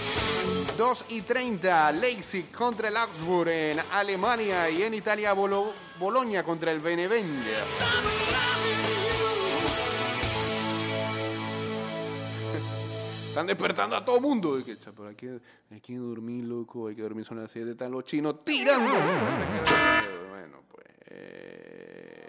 2 0.76 1.04
y 1.10 1.22
30, 1.22 1.92
Leipzig 1.92 2.50
contra 2.52 2.88
el 2.88 2.96
Augsburg 2.96 3.48
en 3.50 3.80
Alemania. 3.92 4.68
Y 4.68 4.82
en 4.82 4.94
Italia, 4.94 5.32
Bolo- 5.32 5.72
Boloña 5.98 6.42
contra 6.42 6.72
el 6.72 6.80
Benevento. 6.80 7.48
Están 13.28 13.46
despertando 13.46 13.94
a 13.96 14.04
todo 14.04 14.20
mundo. 14.20 14.60
"Cha, 14.62 14.90
pero 14.92 15.08
hay 15.08 15.14
que, 15.14 15.40
hay 15.70 15.80
que 15.80 15.96
dormir, 15.96 16.44
loco. 16.44 16.88
Hay 16.88 16.96
que 16.96 17.02
dormir, 17.02 17.24
son 17.24 17.40
las 17.40 17.50
7. 17.52 17.70
Están 17.72 17.92
los 17.92 18.04
chinos 18.04 18.44
tirando. 18.44 18.90
Bueno, 20.30 20.62
pues. 20.70 20.86
eh, 21.06 22.28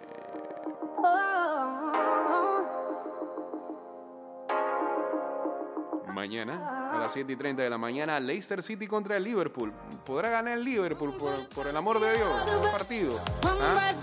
Mañana, 6.20 6.92
a 6.94 7.00
las 7.00 7.14
7 7.14 7.32
y 7.32 7.36
30 7.38 7.64
de 7.64 7.70
la 7.70 7.78
mañana, 7.78 8.20
Leicester 8.20 8.62
City 8.62 8.88
contra 8.88 9.16
el 9.16 9.24
Liverpool. 9.24 9.72
¿Podrá 10.06 10.30
ganar 10.30 10.58
el 10.58 10.66
Liverpool 10.66 11.16
por, 11.56 11.66
el 11.66 11.78
amor 11.78 11.98
de 12.02 12.14
Dios? 12.18 12.30
Un 12.62 12.72
partido. 12.72 13.18
¿Ah? 13.46 13.94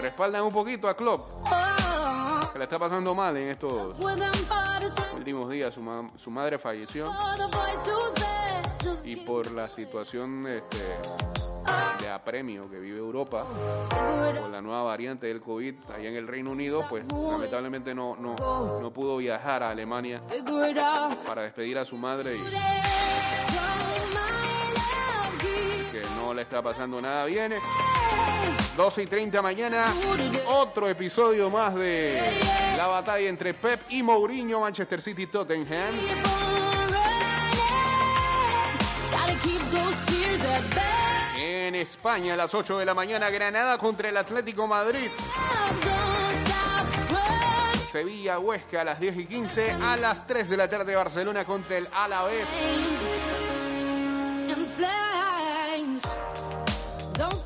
Respaldan 0.00 0.44
un 0.44 0.52
poquito 0.54 0.88
a 0.88 0.96
Klopp, 0.96 1.28
que 2.54 2.58
le 2.58 2.64
está 2.64 2.78
pasando 2.78 3.14
mal 3.14 3.36
en 3.36 3.48
estos 3.48 3.94
últimos 5.14 5.50
días. 5.50 5.78
Su 6.16 6.30
madre 6.30 6.58
falleció 6.58 7.12
y 9.04 9.16
por 9.16 9.50
la 9.52 9.68
situación 9.68 10.46
este, 10.46 10.78
de 12.00 12.08
apremio 12.08 12.70
que 12.70 12.78
vive 12.78 12.98
Europa, 12.98 13.46
con 14.40 14.52
la 14.52 14.60
nueva 14.60 14.82
variante 14.82 15.26
del 15.26 15.40
COVID 15.40 15.74
allá 15.94 16.08
en 16.08 16.16
el 16.16 16.26
Reino 16.26 16.50
Unido, 16.50 16.84
pues 16.88 17.04
lamentablemente 17.10 17.94
no, 17.94 18.16
no, 18.16 18.34
no 18.80 18.92
pudo 18.92 19.16
viajar 19.18 19.62
a 19.62 19.70
Alemania 19.70 20.22
para 21.26 21.42
despedir 21.42 21.78
a 21.78 21.84
su 21.84 21.96
madre 21.96 22.36
y 22.36 22.40
que 25.90 26.02
no 26.16 26.32
le 26.32 26.42
está 26.42 26.62
pasando 26.62 27.00
nada 27.00 27.24
bien. 27.26 27.54
12 28.76 29.02
y 29.02 29.06
30 29.06 29.42
mañana, 29.42 29.84
otro 30.48 30.88
episodio 30.88 31.50
más 31.50 31.74
de 31.74 32.40
la 32.76 32.86
batalla 32.86 33.28
entre 33.28 33.52
Pep 33.54 33.80
y 33.90 34.02
Mourinho, 34.02 34.60
Manchester 34.60 35.02
City, 35.02 35.26
Tottenham. 35.26 36.69
En 41.36 41.74
España 41.74 42.34
a 42.34 42.36
las 42.36 42.54
8 42.54 42.78
de 42.78 42.84
la 42.84 42.94
mañana, 42.94 43.30
Granada 43.30 43.78
contra 43.78 44.08
el 44.08 44.16
Atlético 44.16 44.66
Madrid. 44.66 45.10
Sevilla, 47.90 48.38
Huesca 48.38 48.82
a 48.82 48.84
las 48.84 49.00
10 49.00 49.18
y 49.18 49.26
15. 49.26 49.72
A 49.82 49.96
las 49.96 50.26
3 50.26 50.48
de 50.48 50.56
la 50.56 50.70
tarde, 50.70 50.94
Barcelona 50.94 51.44
contra 51.44 51.76
el 51.76 51.88
Alavés. 51.92 52.46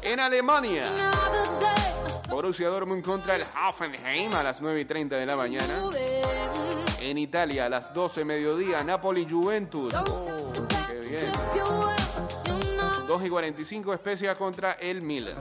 En 0.02 0.20
Alemania, 0.20 0.84
Borussia 2.28 2.68
Dortmund 2.68 3.02
contra 3.02 3.36
el 3.36 3.42
Hoffenheim 3.42 4.32
a 4.34 4.42
las 4.42 4.60
9 4.60 4.82
y 4.82 4.84
30 4.84 5.16
de 5.16 5.26
la 5.26 5.34
mañana. 5.34 5.82
En 7.00 7.18
Italia, 7.18 7.66
a 7.66 7.68
las 7.68 7.92
12 7.94 8.24
mediodía, 8.24 8.84
Napoli, 8.84 9.26
Juventus. 9.28 9.94
Oh, 9.94 10.52
qué 10.86 11.00
bien. 11.00 11.83
2 13.06 13.26
y 13.26 13.28
45, 13.28 13.92
Especia 13.92 14.34
contra 14.34 14.72
el 14.72 15.02
Milan. 15.02 15.34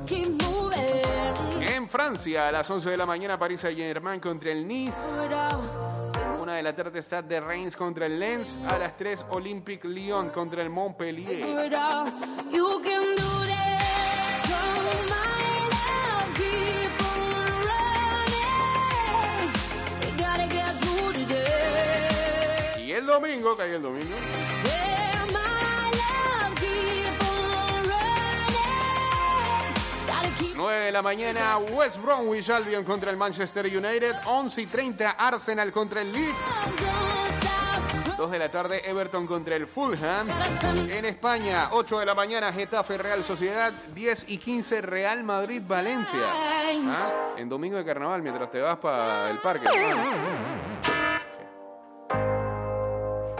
En 1.61 1.88
Francia, 1.88 2.49
a 2.49 2.51
las 2.51 2.70
11 2.70 2.89
de 2.89 2.97
la 2.97 3.05
mañana, 3.05 3.39
París 3.39 3.61
Saint-Germain 3.61 4.20
contra 4.20 4.51
el 4.51 4.68
Nice. 4.68 4.97
Una 6.41 6.55
de 6.55 6.64
la 6.64 6.76
tarde, 6.76 7.01
Stade 7.01 7.28
de 7.30 7.39
Reims 7.39 7.78
contra 7.78 8.05
el 8.05 8.20
Lens. 8.20 8.59
A 8.68 8.78
las 8.78 8.97
3, 8.97 9.28
Olympique 9.30 9.88
Lyon 9.88 10.30
contra 10.30 10.61
el 10.61 10.70
Montpellier. 10.70 11.45
Y 22.86 22.91
el 22.91 23.05
domingo, 23.05 23.57
hay 23.59 23.72
el 23.72 23.82
domingo. 23.82 24.16
9 30.64 30.80
de 30.86 30.91
la 30.93 31.01
mañana, 31.01 31.57
West 31.57 32.01
Bromwich 32.01 32.49
Albion 32.49 32.86
contra 32.86 33.11
el 33.11 33.18
Manchester 33.18 33.66
United. 33.66 34.16
11 34.26 34.61
y 34.61 34.66
30, 34.66 35.09
Arsenal 35.09 35.74
contra 35.74 35.99
el 36.01 36.14
Leeds. 36.14 36.55
2 38.16 38.32
de 38.32 38.39
la 38.39 38.49
tarde, 38.49 38.82
Everton 38.89 39.28
contra 39.28 39.57
el 39.57 39.68
Fulham. 39.68 40.26
En 40.89 41.03
España, 41.03 41.68
8 41.72 41.99
de 41.99 42.05
la 42.05 42.16
mañana, 42.16 42.53
Getafe 42.53 42.97
Real 42.97 43.26
Sociedad. 43.26 43.74
10 43.93 44.28
y 44.30 44.38
15, 44.38 44.80
Real 44.80 45.26
Madrid 45.26 45.64
Valencia. 45.68 46.22
¿Ah? 46.32 47.11
En 47.36 47.49
domingo 47.49 47.76
de 47.76 47.84
carnaval, 47.84 48.22
mientras 48.22 48.49
te 48.49 48.61
vas 48.61 48.78
para 48.78 49.32
el 49.32 49.39
parque. 49.39 49.68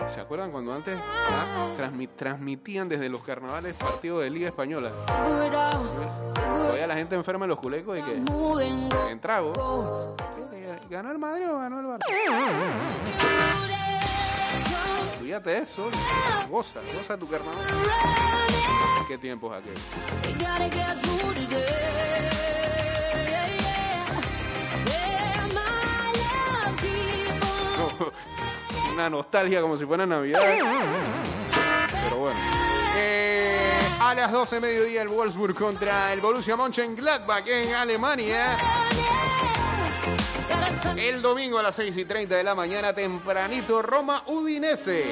¿Se 0.08 0.20
acuerdan 0.20 0.51
cuando 0.51 0.74
antes 0.74 0.97
ah, 1.01 1.70
transmi- 1.78 2.10
transmitían 2.16 2.88
desde 2.88 3.10
los 3.10 3.22
carnavales 3.24 3.76
partidos 3.76 4.22
de 4.24 4.30
Liga 4.30 4.47
Española? 4.47 4.91
Todavía 6.36 6.88
la 6.88 6.95
gente 6.95 7.16
enferma 7.16 7.45
en 7.45 7.49
los 7.49 7.60
culecos 7.60 7.97
y 7.97 8.01
que 8.04 8.16
en 9.10 9.20
trago. 9.20 10.16
¿Ganó 10.89 11.12
el 11.12 11.18
Madrid 11.18 11.49
o 11.49 11.58
ganó 11.58 11.80
el 11.80 11.86
Barça? 11.88 12.06
Cuídate 15.20 15.58
eso. 15.58 15.89
Goza, 16.49 16.80
goza 16.95 17.18
tu 17.18 17.28
carnaval. 17.28 17.58
¿Qué 19.08 19.18
tiempos 19.18 19.54
aquel? 19.56 19.74
Una 28.94 29.10
nostalgia 29.10 29.60
como 29.62 29.78
si 29.78 29.86
fuera 29.86 30.06
Navidad. 30.06 30.39
Pero 32.04 32.18
bueno. 32.18 32.39
Eh, 32.96 33.80
a 34.00 34.14
las 34.14 34.32
12 34.32 34.56
de 34.56 34.62
mediodía 34.62 35.02
el 35.02 35.08
Wolfsburg 35.08 35.56
contra 35.56 36.14
el 36.14 36.22
Borussia 36.22 36.56
Mönchengladbach 36.56 37.48
en 37.48 37.74
Alemania. 37.74 38.56
El 40.96 41.24
domingo 41.24 41.58
a 41.58 41.64
las 41.64 41.76
6 41.76 41.98
y 41.98 42.06
30 42.06 42.36
de 42.36 42.44
la 42.44 42.54
mañana, 42.54 42.94
tempranito, 42.94 43.82
Roma 43.82 44.22
Udinese. 44.28 45.04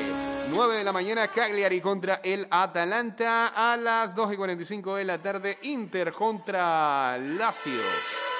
9 0.50 0.76
de 0.76 0.84
la 0.84 0.92
mañana, 0.92 1.28
Cagliari 1.28 1.82
contra 1.82 2.22
el 2.24 2.48
Atalanta. 2.52 3.48
A 3.48 3.78
las 3.78 4.14
2 4.14 4.34
y 4.34 4.38
45 4.38 4.96
de 4.96 5.06
la 5.06 5.18
tarde, 5.20 5.58
Inter 5.64 6.12
contra 6.12 7.18
Lacios. 7.18 8.31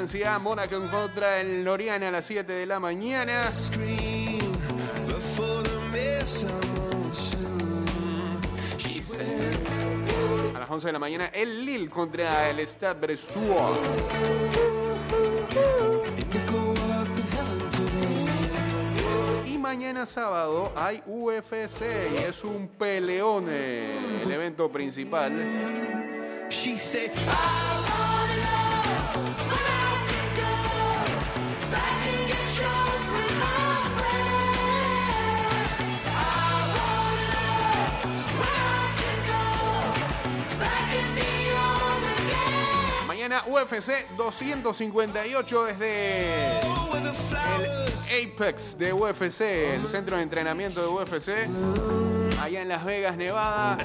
Francia, 0.00 0.38
Mónaco 0.38 0.80
contra 0.90 1.42
el 1.42 1.62
Noriana 1.62 2.08
a 2.08 2.10
las 2.10 2.24
7 2.24 2.50
de 2.50 2.64
la 2.64 2.80
mañana. 2.80 3.42
A 10.54 10.58
las 10.58 10.70
11 10.70 10.86
de 10.86 10.92
la 10.94 10.98
mañana, 10.98 11.26
el 11.26 11.66
Lille 11.66 11.90
contra 11.90 12.48
el 12.48 12.66
Stade 12.66 12.98
Brestois. 12.98 13.76
Y 19.44 19.58
mañana 19.58 20.06
sábado 20.06 20.72
hay 20.76 21.02
UFC 21.06 21.82
y 22.14 22.22
es 22.22 22.42
un 22.42 22.68
peleón 22.68 23.50
el 23.50 24.32
evento 24.32 24.72
principal. 24.72 25.30
She 26.48 26.78
said, 26.78 27.10
UFC 43.38 44.08
258 44.16 45.64
desde 45.64 46.60
el 48.10 48.32
Apex 48.32 48.76
de 48.76 48.92
UFC, 48.92 49.40
el 49.40 49.86
centro 49.86 50.16
de 50.16 50.22
entrenamiento 50.22 50.80
de 50.82 50.88
UFC, 50.88 51.28
allá 52.40 52.62
en 52.62 52.68
Las 52.68 52.84
Vegas, 52.84 53.16
Nevada, 53.16 53.78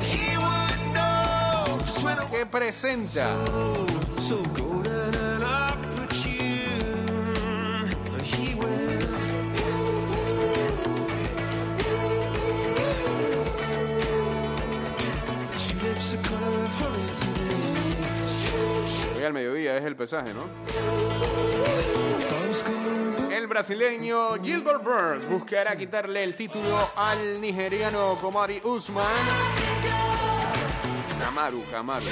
que 2.32 2.46
presenta. 2.46 3.30
Hoy 19.16 19.24
al 19.24 19.34
mediodía, 19.34 19.78
es 19.78 19.86
el 19.86 19.96
pesaje, 19.96 20.34
¿no? 20.34 20.44
El 23.32 23.48
brasileño 23.48 24.42
Gilbert 24.42 24.84
Burns 24.84 25.30
buscará 25.30 25.76
quitarle 25.76 26.24
el 26.24 26.36
título 26.36 26.90
al 26.96 27.42
nigeriano 27.42 28.18
Komari 28.20 28.62
Usman. 28.64 29.06
Kamaru, 31.20 31.64
Kamaru. 31.70 32.06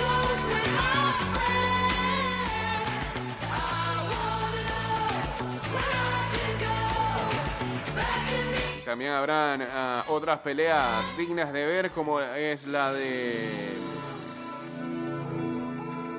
También 8.85 9.11
habrán 9.11 9.67
ah, 9.71 10.03
otras 10.09 10.39
peleas 10.39 11.17
dignas 11.17 11.51
de 11.51 11.65
ver, 11.65 11.89
como 11.91 12.19
es 12.19 12.67
la 12.67 12.93
de 12.93 13.73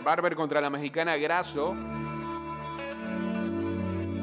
Barber 0.04 0.36
contra 0.36 0.60
la 0.60 0.70
mexicana 0.70 1.16
Grasso. 1.16 1.74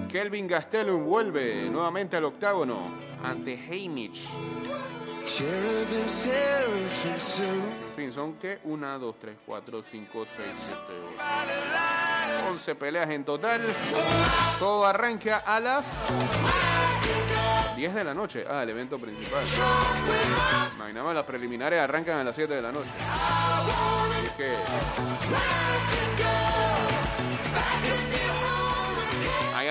Kelvin 0.07 0.47
Gastelum 0.47 1.03
vuelve 1.03 1.69
nuevamente 1.69 2.17
al 2.17 2.25
octágono 2.25 2.91
ante 3.23 3.57
soon. 6.05 7.81
En 7.89 7.95
fin, 7.95 8.11
son 8.11 8.33
que 8.33 8.59
1, 8.63 8.99
2, 8.99 9.15
3, 9.19 9.37
4, 9.45 9.81
5, 9.81 10.25
6, 10.35 10.47
7, 10.51 10.81
8. 11.15 12.49
11 12.49 12.75
peleas 12.75 13.09
en 13.09 13.23
total. 13.23 13.61
Todo 14.59 14.85
arranca 14.85 15.37
a 15.45 15.59
las 15.59 16.07
10 17.75 17.93
de 17.93 18.03
la 18.03 18.13
noche. 18.13 18.45
Ah, 18.49 18.63
el 18.63 18.69
evento 18.69 18.99
principal. 18.99 19.43
Más, 20.77 21.15
las 21.15 21.25
preliminares 21.25 21.79
arrancan 21.79 22.19
a 22.19 22.23
las 22.23 22.35
7 22.35 22.53
de 22.53 22.61
la 22.61 22.71
noche. 22.71 22.89
Así 22.99 24.25
es 24.25 24.31
que. 24.33 25.70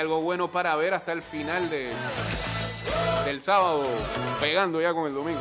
Algo 0.01 0.20
bueno 0.22 0.48
para 0.48 0.74
ver 0.76 0.94
hasta 0.94 1.12
el 1.12 1.22
final 1.22 1.68
de, 1.68 1.92
del 3.26 3.40
sábado, 3.42 3.84
pegando 4.40 4.80
ya 4.80 4.94
con 4.94 5.07
el 5.07 5.14
domingo. 5.14 5.40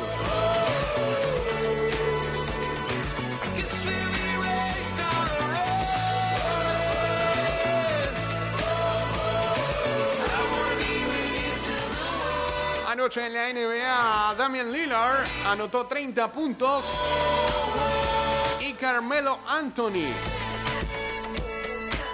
Anoche 12.86 13.26
en 13.26 13.32
la 13.32 13.52
NBA, 13.52 14.34
Damian 14.36 14.70
Lillard 14.70 15.26
anotó 15.46 15.86
30 15.86 16.30
puntos 16.32 16.84
y 18.60 18.74
Carmelo 18.74 19.38
Anthony 19.48 20.12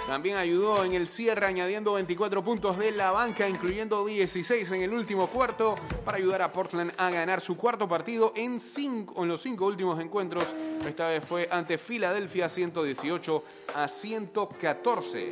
también 0.07 0.37
ayudó 0.37 0.85
en 0.85 0.93
el 0.93 1.07
cierre 1.07 1.45
añadiendo 1.45 1.93
24 1.93 2.41
puntos 2.41 2.77
de 2.77 2.91
la 2.93 3.11
banca, 3.11 3.47
incluyendo 3.49 4.05
16 4.05 4.71
en 4.71 4.81
el 4.81 4.93
último 4.93 5.27
cuarto 5.27 5.75
para 6.05 6.17
ayudar 6.17 6.41
a 6.41 6.53
Portland 6.53 6.93
a 6.97 7.09
ganar 7.09 7.41
su 7.41 7.57
cuarto 7.57 7.89
partido 7.89 8.31
en, 8.35 8.61
cinco, 8.61 9.21
en 9.21 9.27
los 9.27 9.41
cinco 9.41 9.65
últimos 9.65 9.99
encuentros. 9.99 10.47
Esta 10.87 11.09
vez 11.09 11.25
fue 11.25 11.49
ante 11.51 11.77
Filadelfia 11.77 12.47
118 12.47 13.43
a 13.75 13.87
114. 13.87 15.29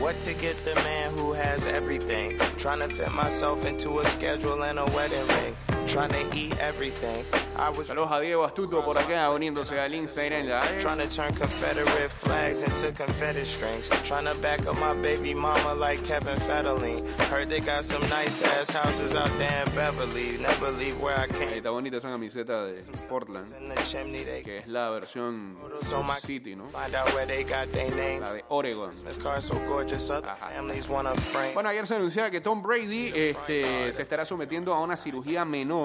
What 0.00 0.20
to 0.20 0.32
get 0.40 0.56
the 0.64 0.74
man 0.74 1.12
who 1.16 1.34
has 1.34 1.66
everything? 1.66 2.38
Trying 2.56 2.80
to 2.80 2.88
fit 2.88 3.12
myself 3.12 3.64
into 3.64 4.00
a 4.00 4.06
schedule 4.06 4.64
and 4.64 4.78
a 4.78 4.84
wedding 4.86 5.26
ring. 5.28 5.67
Trying 5.88 6.10
to 6.10 6.36
eat 6.36 6.54
everything. 6.60 7.24
I 7.56 7.70
was 7.70 7.88
Saludos 7.88 8.12
a 8.12 8.20
Diego 8.20 8.44
Astuto 8.46 8.84
por 8.84 8.98
acá 8.98 9.30
uniéndose 9.30 9.72
al 9.80 9.90
Instagram 9.94 10.44
Live. 10.46 10.78
trying 10.78 10.98
to 10.98 11.08
turn 11.08 11.32
Confederate 11.34 12.10
flags 12.10 12.62
into 12.62 12.92
confetti 12.92 13.42
strings. 13.46 13.88
Trying 14.04 14.26
to 14.26 14.34
back 14.42 14.66
up 14.66 14.76
my 14.78 14.92
baby 15.00 15.32
mama 15.32 15.74
like 15.74 16.04
Kevin 16.04 16.36
Federline. 16.36 17.08
Heard 17.30 17.48
they 17.48 17.60
got 17.60 17.84
some 17.84 18.02
nice 18.10 18.42
ass 18.42 18.68
houses 18.70 19.14
out 19.14 19.30
there 19.38 19.64
in 19.66 19.74
Beverly. 19.74 20.36
Never 20.38 20.70
leave 20.72 21.00
where 21.00 21.16
I 21.16 21.26
Ahí 21.26 21.38
came. 21.38 21.56
está 21.56 21.70
bonita 21.70 21.96
esa 21.96 22.10
camiseta 22.10 22.66
de 22.66 22.82
Portland, 23.08 23.50
que 24.44 24.58
es 24.58 24.68
la 24.68 24.90
versión 24.90 25.56
City, 26.20 26.54
¿no? 26.54 26.66
find 26.66 26.94
out 26.94 27.12
where 27.14 27.26
they 27.26 27.44
got 27.44 27.72
their 27.72 27.90
name. 27.96 28.20
La 28.20 28.34
de 28.34 28.44
Oregon. 28.50 28.92
Ajá. 30.24 30.50
Bueno, 31.54 31.68
ayer 31.70 31.86
se 31.86 31.94
anunciaba 31.94 32.30
que 32.30 32.40
Tom 32.42 32.62
Brady 32.62 33.10
este, 33.14 33.92
se 33.92 34.02
estará 34.02 34.26
sometiendo 34.26 34.74
a 34.74 34.82
una 34.82 34.96
cirugía 34.96 35.44
menor 35.46 35.77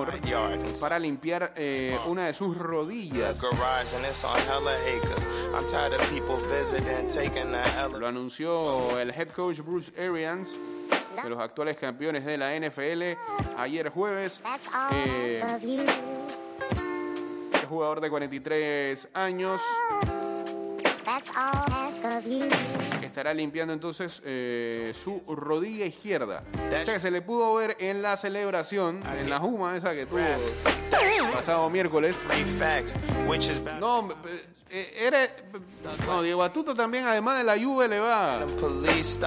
Para 0.81 0.99
limpiar 0.99 1.53
eh, 1.55 1.97
una 2.07 2.25
de 2.25 2.33
sus 2.33 2.57
rodillas. 2.57 3.39
garage 3.41 3.93
and 3.95 4.05
it's 4.05 4.23
on 4.23 4.37
hella 4.39 4.75
acres. 4.87 5.27
I'm 5.53 5.65
tired 5.67 5.93
of 5.93 6.01
people 6.09 6.37
visiting, 6.49 7.07
taking 7.07 7.51
the 7.51 7.99
Lo 7.99 8.07
anunció 8.07 8.99
el 8.99 9.11
head 9.11 9.29
coach 9.29 9.59
Bruce 9.61 9.91
Arians 9.97 10.49
de 11.23 11.29
los 11.29 11.39
actuales 11.39 11.77
campeones 11.77 12.25
de 12.25 12.37
la 12.37 12.57
NFL 12.59 13.03
ayer 13.57 13.89
jueves. 13.89 14.41
Eh, 14.91 15.41
el 17.53 17.65
jugador 17.67 18.01
de 18.01 18.09
43 18.09 19.09
años 19.13 19.61
estará 23.13 23.33
limpiando 23.33 23.73
entonces 23.73 24.21
eh, 24.25 24.91
su 24.95 25.21
rodilla 25.27 25.85
izquierda. 25.85 26.43
O 26.67 26.85
sea 26.85 26.95
que 26.95 26.99
se 26.99 27.11
le 27.11 27.21
pudo 27.21 27.53
ver 27.55 27.77
en 27.79 28.01
la 28.01 28.17
celebración, 28.17 29.03
en 29.19 29.29
la 29.29 29.39
juma 29.39 29.77
esa 29.77 29.93
que 29.93 30.05
tuvo 30.05 30.19
el 30.19 31.31
pasado 31.31 31.69
miércoles. 31.69 32.17
No, 33.79 34.09
eh, 34.69 34.95
era, 34.97 35.29
no, 36.07 36.23
Diego 36.23 36.41
Atuto 36.41 36.73
también, 36.73 37.05
además 37.05 37.37
de 37.37 37.43
la 37.43 37.63
Juve, 37.63 37.87
le 37.87 37.99
va, 37.99 38.43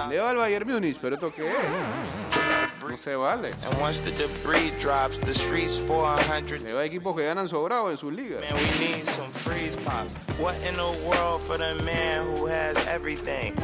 le 0.09 0.19
va 0.19 0.31
al 0.31 0.37
Bayern 0.37 0.69
Múnich, 0.69 0.99
pero 1.01 1.15
¿esto 1.15 1.33
qué 1.33 1.49
es? 1.49 1.57
No 2.89 2.97
se 2.97 3.17
vale. 3.17 3.51
And 3.65 3.81
once 3.81 4.01
the 4.01 4.11
debris 4.13 4.73
drops, 4.81 5.21
the 5.21 5.35
streets 5.35 5.79
400. 5.89 6.63
Le 6.63 6.73
va 6.73 6.83
a 6.83 6.85
equipos 6.85 7.17
que 7.17 7.25
ganan 7.25 7.49
sobrado 7.49 7.91
en 7.91 7.97
sus 7.97 8.13
ligas. 8.13 8.43
Man, 11.85 12.37
who 12.37 12.47
has 12.47 12.77
everything? 12.87 13.55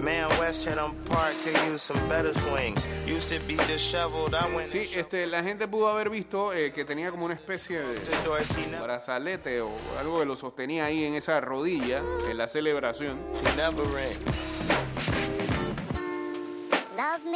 Man, 0.00 0.28
West 0.38 0.64
Chatham 0.64 0.94
Park 1.06 1.34
could 1.42 1.56
use 1.66 1.82
some 1.82 1.98
better 2.08 2.32
swings. 2.32 2.86
Used 3.06 3.28
to 3.30 3.40
be 3.46 3.56
disheveled. 3.66 4.34
I 4.34 4.46
went 4.54 4.68
Sí, 4.68 4.88
este, 4.94 5.26
la 5.26 5.42
gente 5.42 5.66
pudo 5.66 5.88
haber 5.88 6.10
visto 6.10 6.52
eh, 6.52 6.72
que 6.72 6.84
tenía 6.84 7.10
como 7.10 7.24
una 7.24 7.34
especie 7.34 7.80
de 7.80 8.80
brazalete 8.80 9.60
o 9.60 9.70
algo 9.98 10.20
que 10.20 10.26
lo 10.26 10.36
sostenía 10.36 10.84
ahí 10.84 11.04
en 11.04 11.14
esa 11.14 11.40
rodilla 11.40 12.02
en 12.28 12.36
la 12.36 12.46
celebración. 12.46 13.18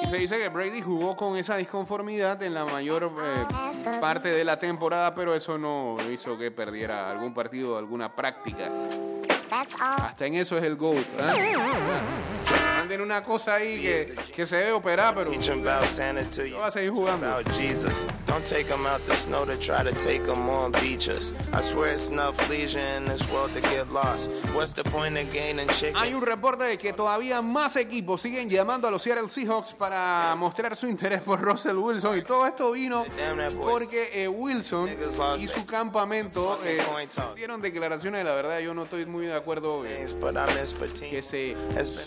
se 0.06 0.16
dice 0.16 0.38
que 0.38 0.48
Brady 0.48 0.80
jugó 0.80 1.16
con 1.16 1.36
esa 1.36 1.56
disconformidad 1.56 2.42
en 2.42 2.54
la 2.54 2.64
mayor 2.64 3.10
eh, 3.22 3.46
parte 4.00 4.28
de 4.28 4.44
la 4.44 4.56
temporada, 4.56 5.14
pero 5.14 5.34
eso 5.34 5.58
no 5.58 5.96
hizo 6.10 6.38
que 6.38 6.50
perdiera 6.50 7.10
algún 7.10 7.34
partido 7.34 7.74
o 7.74 7.78
alguna 7.78 8.14
práctica. 8.14 8.68
Hasta 9.50 10.26
en 10.26 10.34
eso 10.34 10.56
es 10.58 10.64
el 10.64 10.76
GOAT. 10.76 10.98
¿eh? 10.98 11.54
Manden 12.90 13.02
una 13.06 13.22
cosa 13.22 13.54
ahí 13.54 13.80
que, 13.80 14.16
que 14.34 14.46
se 14.46 14.56
debe 14.56 14.72
operar, 14.72 15.14
pero 15.14 15.32
'em 15.32 15.40
yo 15.40 15.54
voy 15.56 15.68
a 15.68 16.70
seguir 16.72 16.90
jugando. 16.90 17.40
Jesus. 17.56 18.08
Don't 18.26 18.44
take 18.44 18.68
'em 18.72 18.84
out 18.84 19.00
the 19.06 19.14
snow 19.14 19.46
to 19.46 19.56
try 19.58 19.84
to 19.84 19.92
take 19.92 20.28
'em 20.28 20.48
on 20.48 20.72
beaches. 20.72 21.32
I 21.52 21.62
swear 21.62 21.94
it's 21.94 22.10
enough 22.10 22.36
leisure 22.50 22.80
in 22.96 23.06
this 23.06 23.30
world 23.30 23.52
to 23.54 23.60
get 23.60 23.88
lost. 23.92 24.28
What's 24.54 24.74
the 24.74 24.82
point 24.82 25.16
of 25.16 25.32
gaining 25.32 25.68
chicken? 25.68 25.96
Hay 25.96 26.14
un 26.14 26.22
reporte 26.22 26.64
de 26.64 26.78
que 26.78 26.92
todavía 26.92 27.40
más 27.42 27.76
equipos 27.76 28.22
siguen 28.22 28.48
llamando 28.48 28.88
a 28.88 28.90
los 28.90 29.02
Seattle 29.02 29.28
Seahawks 29.28 29.72
para 29.74 30.34
mostrar 30.36 30.74
su 30.74 30.88
interés 30.88 31.22
por 31.22 31.40
Russell 31.40 31.76
Wilson 31.76 32.18
y 32.18 32.22
todo 32.22 32.44
esto 32.44 32.72
vino 32.72 33.04
porque 33.62 34.10
eh, 34.12 34.26
Wilson 34.26 34.90
y 35.38 35.46
su 35.46 35.64
campamento 35.64 36.58
eh, 36.64 36.80
dieron 37.36 37.60
declaraciones, 37.60 38.24
la 38.24 38.34
verdad 38.34 38.58
yo 38.58 38.74
no 38.74 38.82
estoy 38.82 39.06
muy 39.06 39.26
de 39.26 39.34
acuerdo 39.34 39.84
eh, 39.86 40.06
que 41.08 41.22
se 41.22 41.56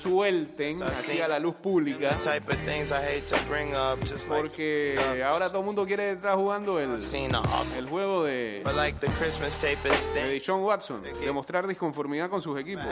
suelten 0.01 0.72
así 0.82 1.21
a 1.21 1.28
la 1.28 1.39
luz 1.39 1.55
pública 1.55 2.17
porque 4.28 4.99
ahora 5.26 5.49
todo 5.49 5.59
el 5.59 5.65
mundo 5.65 5.86
quiere 5.86 6.11
estar 6.13 6.36
jugando 6.36 6.80
el, 6.80 6.99
el 7.78 7.89
juego 7.89 8.24
de, 8.24 8.61
de. 10.13 10.30
Deshaun 10.30 10.63
Watson, 10.63 11.03
de 11.03 11.32
mostrar 11.32 11.67
disconformidad 11.67 12.30
con 12.30 12.41
sus 12.41 12.59
equipos. 12.59 12.86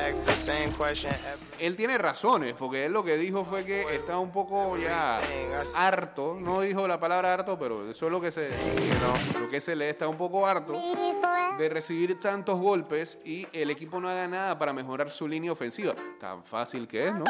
Él 1.60 1.76
tiene 1.76 1.98
razones, 1.98 2.54
porque 2.58 2.86
él 2.86 2.94
lo 2.94 3.04
que 3.04 3.18
dijo 3.18 3.46
fue 3.46 3.64
que 3.66 3.82
está 3.94 4.18
un 4.20 4.32
poco 4.32 4.78
ya 4.78 5.20
harto, 5.76 6.38
no 6.40 6.62
dijo 6.62 6.88
la 6.88 7.00
palabra 7.00 7.34
harto, 7.34 7.58
pero 7.58 7.90
eso 7.90 8.06
es 8.06 8.12
lo 8.12 8.22
que 8.22 8.32
se, 8.32 8.50
lo 9.40 9.50
que 9.50 9.62
se 9.62 9.76
lee, 9.76 9.86
está 9.86 10.08
un 10.08 10.18
poco 10.18 10.46
harto 10.48 10.74
de 11.58 11.70
recibir 11.70 12.20
tantos 12.20 12.60
golpes 12.60 13.18
y 13.24 13.48
el 13.54 13.70
equipo 13.70 14.00
no 14.00 14.10
haga 14.10 14.28
nada 14.28 14.58
para 14.58 14.74
mejorar 14.74 15.10
su 15.12 15.28
línea 15.28 15.52
ofensiva. 15.52 15.94
Tan 16.20 16.44
fácil 16.44 16.88
que 16.88 17.08
es, 17.08 17.14
¿no? 17.14 17.26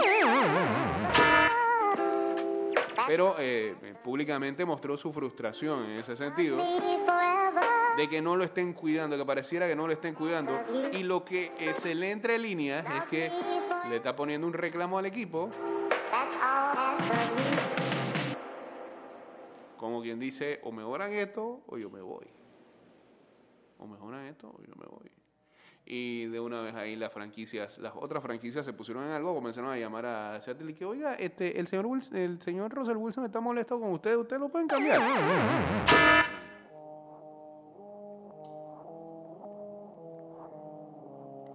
Pero 3.08 3.36
eh, 3.39 3.76
públicamente 4.04 4.66
mostró 4.66 4.98
su 4.98 5.12
frustración 5.12 5.86
en 5.86 6.00
ese 6.00 6.16
sentido 6.16 6.58
de 7.98 8.08
que 8.08 8.22
no 8.22 8.36
lo 8.36 8.44
estén 8.44 8.74
cuidando, 8.74 9.18
que 9.18 9.26
pareciera 9.26 9.68
que 9.68 9.76
no 9.76 9.88
lo 9.88 9.94
estén 9.94 10.16
cuidando. 10.16 10.64
Y 10.94 11.04
lo 11.04 11.26
que 11.26 11.52
eh, 11.58 11.74
se 11.74 11.94
lee 11.94 12.08
entre 12.08 12.39
líneas 12.39 12.86
es 12.86 13.04
que 13.10 13.32
le 13.89 13.98
está 13.98 14.16
poniendo 14.16 14.48
un 14.48 14.54
reclamo 14.54 14.98
al 14.98 15.06
equipo. 15.06 15.50
Como 19.78 20.02
quien 20.02 20.20
dice, 20.20 20.60
o 20.64 20.72
mejoran 20.72 21.12
esto 21.14 21.64
o 21.68 21.78
yo 21.78 21.89
me 21.89 22.02
voy. 22.02 22.28
O 23.80 23.88
mejoran 23.88 24.26
esto 24.26 24.48
o 24.48 24.62
yo 24.62 24.76
me 24.76 24.86
voy. 24.86 25.20
Y 25.94 26.28
de 26.28 26.39
una 26.39 26.62
vez 26.62 26.74
ahí 26.74 26.96
las 26.96 27.12
franquicias, 27.12 27.78
las 27.80 27.92
otras 27.94 28.24
franquicias 28.24 28.66
se 28.66 28.72
pusieron 28.72 29.04
en 29.04 29.12
algo, 29.12 29.36
comenzaron 29.36 29.72
a 29.72 29.78
llamar 29.78 30.06
a 30.06 30.39
Seattle 30.39 30.72
y 30.72 30.74
que, 30.74 30.86
oiga, 30.86 31.16
este, 31.16 31.60
el 31.60 31.68
señor 31.68 31.86
el 32.14 32.42
señor 32.42 32.74
Russell 32.74 32.96
Wilson 32.96 33.26
está 33.26 33.42
molesto 33.42 33.78
con 33.78 33.92
usted, 33.92 34.16
ustedes 34.16 34.39
lo 34.39 34.48
pueden 34.48 34.70
cambiar. 34.70 35.02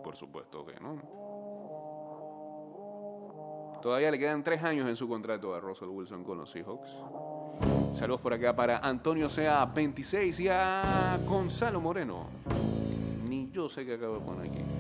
Por 0.05 0.15
supuesto 0.15 0.67
que 0.67 0.79
no. 0.81 1.01
Todavía 3.81 4.11
le 4.11 4.19
quedan 4.19 4.45
tres 4.45 4.63
años 4.63 4.87
en 4.87 4.97
su 4.97 5.09
contrato 5.09 5.55
a 5.55 5.61
Russell 5.61 5.89
Wilson 5.89 6.25
con 6.25 6.37
los 6.37 6.51
Seahawks. 6.51 6.95
Saludos 7.91 8.21
por 8.21 8.35
acá 8.35 8.55
para 8.55 8.81
Antonio 8.81 9.31
Sea 9.31 9.65
26 9.65 10.41
y 10.41 10.49
a 10.51 11.19
Gonzalo 11.27 11.81
Moreno. 11.81 12.66
Yo 13.57 13.71
sé 13.71 13.87
qué 13.87 13.95
acabo 13.95 14.17
de 14.17 14.21
poner 14.21 14.51
aquí. 14.51 14.76